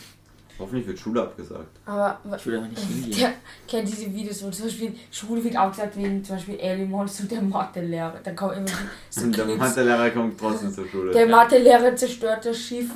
Hoffentlich 0.57 0.87
wird 0.87 0.97
Schule 0.97 1.21
abgesagt. 1.21 1.67
aber 1.85 2.17
Ich 2.37 2.45
würde 2.47 2.59
einfach 2.63 2.69
nicht 2.71 2.87
hingehen. 2.87 3.19
der 3.19 3.33
kennt 3.67 3.87
diese 3.87 4.11
Videos, 4.11 4.41
wo 4.43 4.49
zum 4.49 4.65
Beispiel 4.65 4.93
Schule 5.11 5.43
wird 5.43 5.55
auch 5.57 5.69
gesagt 5.69 5.97
wegen 5.97 6.23
zum 6.23 6.37
Beispiel 6.37 6.57
Alien 6.61 6.89
Monster 6.89 7.23
und 7.23 7.31
der 7.31 7.41
Mathelehrer. 7.43 8.19
Da 8.23 8.31
kommen 8.31 8.57
immer 8.57 8.67
so 9.11 9.29
der. 9.29 9.45
Mathelehrer 9.45 10.09
kommt 10.11 10.39
trotzdem 10.39 10.73
zur 10.73 10.87
Schule. 10.87 11.11
Der 11.11 11.27
Mathelehrer 11.27 11.95
zerstört 11.95 12.45
das 12.45 12.57
Schiff, 12.57 12.89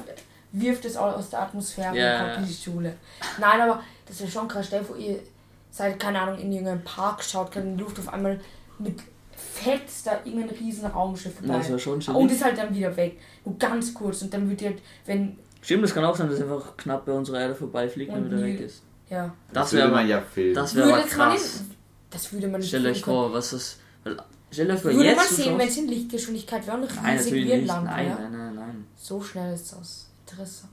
wirft 0.52 0.86
es 0.86 0.98
au- 0.98 1.12
aus 1.12 1.30
der 1.30 1.42
Atmosphäre 1.42 1.96
Ja, 1.98 2.20
und 2.26 2.34
kommt 2.34 2.38
in 2.44 2.48
die 2.48 2.54
Schule. 2.64 2.96
Nein, 3.40 3.62
aber 3.62 3.84
das 4.08 4.22
ist 4.22 4.34
schon 4.34 4.48
krass. 4.48 4.66
Stell 4.68 4.80
dir 4.80 4.86
vor, 4.86 4.98
ihr 4.98 5.20
seid, 5.72 6.00
keine 6.00 6.20
Ahnung, 6.22 6.40
in 6.40 6.52
irgendeinem 6.52 6.84
Park, 6.84 7.24
schaut 7.24 7.52
gerade 7.52 7.68
in 7.68 7.78
die 7.78 7.84
Luft 7.84 8.00
auf 8.00 8.12
einmal 8.14 8.40
mit 8.80 9.00
fetzt 9.36 10.06
da 10.08 10.20
irgendein 10.26 10.50
riesen 10.58 10.86
Raumschiff 10.86 11.34
Ja, 11.42 11.48
das 11.48 11.68
vorbei. 11.68 11.72
war 11.72 11.80
schon 11.80 11.94
und 11.94 12.00
chillig. 12.02 12.32
ist 12.32 12.44
halt 12.44 12.58
dann 12.58 12.76
wieder 12.76 12.96
weg. 12.98 13.18
Nur 13.46 13.58
ganz 13.58 13.94
kurz. 13.94 14.22
Und 14.22 14.34
dann 14.34 14.50
wird 14.50 14.62
halt, 14.64 14.80
wenn, 15.06 15.38
Stimmt, 15.62 15.84
das 15.84 15.94
kann 15.94 16.04
auch 16.06 16.16
sein, 16.16 16.30
dass 16.30 16.42
einfach 16.42 16.76
knapp 16.78 17.06
bei 17.06 17.12
unserer 17.14 17.40
Erde 17.42 17.56
vorbeifliegt 17.56 18.12
und 18.12 18.18
Und 18.24 18.32
wieder 18.32 18.42
weg 18.42 18.60
ist. 18.62 18.82
ja. 19.10 19.34
das 19.54 19.54
Das 19.54 19.74
würde 19.74 19.84
wäre 19.86 19.92
man 19.96 20.08
ja 20.08 20.22
filmen. 20.22 20.56
das 20.56 20.76
wäre 20.76 20.88
aber 20.88 20.98
Würde 21.04 21.18
man 21.18 21.30
krass. 21.32 21.60
nicht, 21.62 21.78
das 22.10 22.34
würde 22.34 22.48
man 22.48 22.60
nicht 22.60 22.68
Stellt 22.70 22.86
euch 22.86 23.02
vor, 23.02 23.32
was 23.34 23.52
das. 23.52 23.78
Weil, 24.04 24.18
stellt 24.52 24.72
euch 24.72 24.80
vor, 24.82 24.92
Würde 24.92 25.04
man 25.16 25.16
jetzt 25.26 25.36
sehen, 25.36 25.58
wenn 25.58 25.68
es 25.70 25.78
in 25.78 25.88
Lichtgeschwindigkeit 25.88 26.68
wäre 26.68 26.78
und 26.78 26.96
Nein, 26.96 27.06
riesig 27.18 27.26
natürlich 27.32 27.46
wie 27.48 27.54
ein 27.54 27.60
nicht. 27.60 27.68
Land 27.68 27.86
Nein, 27.86 28.08
nein, 28.20 28.32
nein, 28.32 28.56
nein. 28.56 28.86
So 28.98 29.22
schnell 29.22 29.54
ist 29.54 29.72
das. 29.74 30.09
Interessant. 30.32 30.72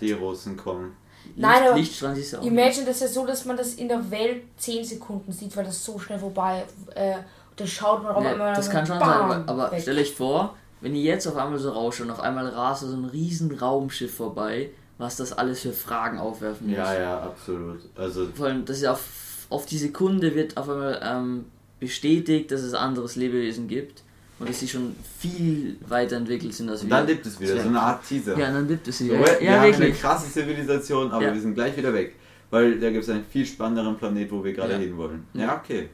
Die 0.00 0.12
Russen 0.12 0.56
kommen. 0.56 0.96
Nein, 1.36 1.52
Licht, 1.54 1.66
aber 1.68 1.78
Lichtstrahl 1.78 2.14
siehst 2.16 2.32
du 2.32 2.38
auch. 2.38 2.42
nicht. 2.42 2.52
Imagine, 2.52 2.86
das 2.86 2.96
ist 2.96 3.02
ja 3.02 3.08
so, 3.08 3.26
dass 3.26 3.44
man 3.44 3.56
das 3.56 3.74
in 3.74 3.88
der 3.88 4.10
Welt 4.10 4.42
10 4.56 4.84
Sekunden 4.84 5.30
sieht, 5.32 5.56
weil 5.56 5.64
das 5.64 5.84
so 5.84 5.98
schnell 5.98 6.18
vorbei. 6.18 6.64
Äh, 6.94 7.14
da 7.54 7.66
schaut 7.66 8.02
man 8.02 8.14
auf 8.14 8.24
Ja, 8.24 8.30
einmal. 8.32 8.54
das 8.54 8.68
kann 8.70 8.84
schon 8.86 8.98
bam, 8.98 9.08
sein, 9.30 9.42
aber, 9.42 9.48
aber 9.64 9.72
weg. 9.72 9.82
stellt 9.82 9.98
euch 9.98 10.14
vor, 10.14 10.56
wenn 10.80 10.94
ihr 10.96 11.02
jetzt 11.02 11.26
auf 11.28 11.36
einmal 11.36 11.58
so 11.58 11.70
rausschaut 11.70 12.06
und 12.06 12.12
auf 12.12 12.20
einmal 12.20 12.48
rast 12.48 12.82
so 12.82 12.92
ein 12.96 13.04
riesen 13.04 13.56
Raumschiff 13.56 14.16
vorbei, 14.16 14.70
was 14.98 15.16
das 15.16 15.32
alles 15.32 15.60
für 15.60 15.72
Fragen 15.72 16.18
aufwerfen 16.18 16.68
muss. 16.68 16.76
Ja, 16.76 16.98
ja, 16.98 17.20
absolut. 17.20 17.80
Also, 17.96 18.26
Vor 18.34 18.46
allem, 18.46 18.64
das 18.64 18.78
ist 18.78 18.82
ja 18.82 18.92
auf, 18.92 19.46
auf 19.48 19.66
die 19.66 19.78
Sekunde 19.78 20.34
wird 20.34 20.56
auf 20.56 20.68
einmal 20.68 21.00
ähm, 21.04 21.44
bestätigt, 21.78 22.50
dass 22.50 22.62
es 22.62 22.74
anderes 22.74 23.14
Lebewesen 23.16 23.68
gibt 23.68 24.02
und 24.42 24.48
dass 24.50 24.60
sie 24.60 24.68
schon 24.68 24.94
viel 25.18 25.76
weiterentwickelt 25.88 26.52
sind 26.52 26.68
als 26.68 26.82
und 26.82 26.88
wir. 26.90 26.96
dann 26.96 27.06
gibt 27.06 27.24
es 27.24 27.40
wieder 27.40 27.60
so 27.62 27.68
eine 27.68 27.80
Art 27.80 28.06
Teaser. 28.06 28.36
Ja, 28.38 28.52
dann 28.52 28.66
gibt 28.68 28.86
es 28.88 28.98
sie. 28.98 29.08
So, 29.08 29.14
Ja, 29.14 29.20
wir 29.20 29.42
ja 29.42 29.52
haben 29.54 29.62
eine 29.62 29.78
wirklich. 29.78 30.00
krasse 30.00 30.30
Zivilisation, 30.30 31.10
aber 31.10 31.24
Ja. 31.24 31.32
wir 31.34 31.40
sind 31.40 31.54
gleich 31.54 31.76
wieder 31.76 31.92
weg. 31.94 32.16
Weil 32.50 32.78
da 32.78 32.90
gibt 32.90 33.04
es 33.04 33.08
einen 33.08 33.24
viel 33.24 33.46
spannenderen 33.46 33.96
Planet, 33.96 34.30
wo 34.30 34.44
wir 34.44 34.52
gerade 34.52 34.74
Ja. 34.74 34.78
hinwollen. 34.78 35.24
Ja. 35.32 35.40
Ja, 35.42 35.56
okay. 35.64 35.88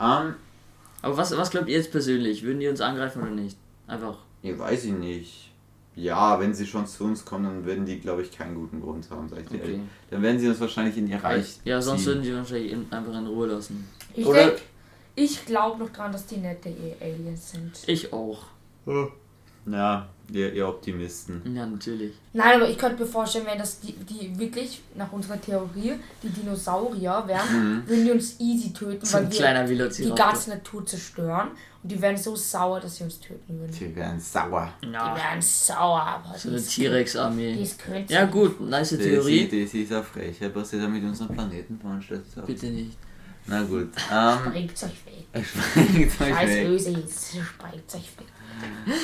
Ähm, 0.00 0.34
Aber 1.02 1.16
was, 1.16 1.36
was 1.36 1.50
glaubt 1.50 1.68
ihr 1.68 1.76
jetzt 1.76 1.90
persönlich? 1.90 2.42
Würden 2.42 2.60
die 2.60 2.68
uns 2.68 2.80
angreifen 2.80 3.22
oder 3.22 3.30
nicht? 3.32 3.56
Einfach. 3.86 4.18
ja, 4.42 4.56
weiß 4.58 4.84
ich 4.84 4.92
nicht. 4.92 5.46
Ja, 5.96 6.38
wenn 6.38 6.54
sie 6.54 6.66
schon 6.66 6.86
zu 6.86 7.04
uns 7.04 7.24
kommen, 7.24 7.44
dann 7.44 7.66
werden 7.66 7.84
die, 7.84 7.98
glaube 7.98 8.22
ich, 8.22 8.30
keinen 8.30 8.54
guten 8.54 8.80
Grund 8.80 9.10
haben, 9.10 9.28
sag 9.28 9.40
ich 9.40 9.48
dir 9.48 9.56
Okay. 9.56 9.80
Dann 10.10 10.22
werden 10.22 10.38
sie 10.38 10.48
uns 10.48 10.60
wahrscheinlich 10.60 10.96
in 10.96 11.08
ihr 11.08 11.22
Reich 11.22 11.58
Ja, 11.64 11.82
sonst 11.82 12.04
ziehen. 12.04 12.12
würden 12.12 12.24
sie 12.24 12.34
wahrscheinlich 12.34 12.72
in, 12.72 12.86
einfach 12.92 13.12
in 13.18 13.26
Ruhe 13.26 13.48
lassen. 13.48 13.88
Ich 14.14 14.24
Oder- 14.24 14.46
denke, 14.46 14.62
ich 15.14 15.44
glaube 15.46 15.82
noch 15.82 15.90
dran, 15.90 16.12
dass 16.12 16.26
die 16.26 16.36
nette 16.38 16.72
Aliens 17.00 17.52
sind. 17.52 17.72
Ich 17.86 18.12
auch. 18.12 18.44
Ja, 19.66 20.08
ihr, 20.32 20.52
ihr 20.54 20.66
Optimisten. 20.66 21.42
Ja, 21.54 21.66
natürlich. 21.66 22.14
Nein, 22.32 22.56
aber 22.56 22.68
ich 22.70 22.78
könnte 22.78 23.02
mir 23.02 23.08
vorstellen, 23.08 23.46
wenn 23.46 23.58
das 23.58 23.78
die, 23.80 23.92
die 23.92 24.36
wirklich 24.38 24.80
nach 24.94 25.12
unserer 25.12 25.40
Theorie 25.40 25.94
die 26.22 26.28
Dinosaurier 26.30 27.24
wären, 27.26 27.82
würden 27.86 28.04
die 28.04 28.10
uns 28.10 28.40
easy 28.40 28.72
töten, 28.72 29.04
So 29.04 29.18
weil 29.18 29.30
wir 29.68 29.88
die 29.88 30.10
ganze 30.12 30.50
Natur 30.50 30.86
zerstören. 30.86 31.48
Und 31.82 31.92
die 31.92 32.00
wären 32.00 32.16
so 32.16 32.36
sauer, 32.36 32.78
dass 32.80 32.96
sie 32.96 33.04
uns 33.04 33.20
töten 33.20 33.58
würden. 33.58 33.72
Sie 33.72 33.94
werden 33.96 34.20
sauer. 34.20 34.70
Die 34.82 34.90
Ja, 34.90 35.16
wären 35.16 35.40
sauer, 35.40 36.02
aber 36.02 36.38
so 36.38 36.48
eine 36.50 36.62
T-Rex-Armee. 36.62 37.66
Ja, 38.08 38.26
gut, 38.26 38.60
nice 38.60 38.90
Die, 38.90 38.98
Theorie. 38.98 39.48
die, 39.48 39.64
die 39.66 39.82
ist 39.82 39.90
ja 39.90 40.02
frech, 40.02 40.42
aber 40.44 40.62
sie 40.64 40.78
damit 40.78 41.02
unseren 41.04 41.28
Planeten 41.34 41.78
vorstellt. 41.80 42.24
So. 42.34 42.42
Bitte 42.42 42.66
nicht. 42.66 42.98
Na 43.46 43.62
gut. 43.62 43.88
Ähm, 44.12 44.38
Sprengt 44.46 44.72
euch 44.72 45.06
weg. 45.06 45.44
springt 45.46 46.20
euch 46.20 46.28
Scheiß 46.34 46.48
weg. 46.50 46.68
Öse, 46.68 46.92
sprengt 46.92 47.94
euch 47.94 48.10
weg. 48.18 48.26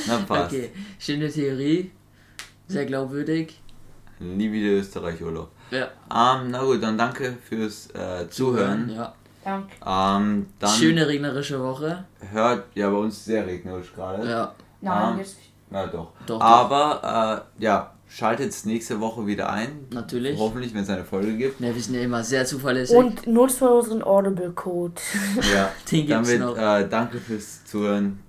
Na 0.07 0.18
passt. 0.18 0.53
Okay, 0.53 0.70
schöne 0.99 1.29
Theorie. 1.31 1.90
Sehr 2.68 2.85
glaubwürdig. 2.87 3.61
Nie 4.18 4.51
wieder 4.51 4.72
Österreich-Urlaub. 4.81 5.51
Ja. 5.70 5.88
Ähm, 6.11 6.51
na 6.51 6.62
gut, 6.62 6.83
dann 6.83 6.96
danke 6.96 7.37
fürs 7.49 7.88
äh, 7.94 8.29
Zuhören. 8.31 8.90
Ja. 8.90 9.14
Danke. 9.44 9.75
Ähm, 9.87 10.46
dann 10.59 10.70
Schöne 10.70 11.07
regnerische 11.07 11.62
Woche. 11.62 12.05
hört, 12.33 12.64
ja, 12.75 12.90
bei 12.90 12.96
uns 12.96 13.16
ist 13.18 13.25
sehr 13.27 13.46
regnerisch 13.46 13.92
gerade. 13.94 14.29
Ja. 14.29 14.55
Nein, 14.81 15.12
Ähm, 15.12 15.18
jetzt. 15.18 15.37
Ja, 15.70 15.87
doch. 15.87 16.12
Doch, 16.27 16.38
doch. 16.38 16.40
Aber, 16.40 17.46
äh, 17.59 17.62
ja, 17.62 17.92
schaltet 18.09 18.55
nächste 18.64 19.01
Woche 19.01 19.27
wieder 19.27 19.51
ein. 19.51 19.87
Natürlich. 19.92 20.38
Hoffentlich, 20.38 20.75
wenn 20.75 20.83
es 20.83 20.88
eine 20.90 21.05
Folge 21.05 21.37
gibt. 21.37 21.61
Ja, 21.61 21.75
wir 21.75 21.83
sind 21.83 21.95
ja 21.95 22.03
immer 22.03 22.23
sehr 22.25 22.45
zuverlässig. 22.45 22.97
Und 22.97 23.27
nutzt 23.27 23.61
mal 23.61 23.69
unseren 23.73 24.03
Audible-Code. 24.03 24.95
Ja, 25.55 25.71
Den 25.90 26.07
gibt's 26.07 26.29
damit 26.29 26.40
noch. 26.40 26.57
äh, 26.57 26.88
danke 26.88 27.19
fürs 27.19 27.64
Zuhören. 27.64 28.21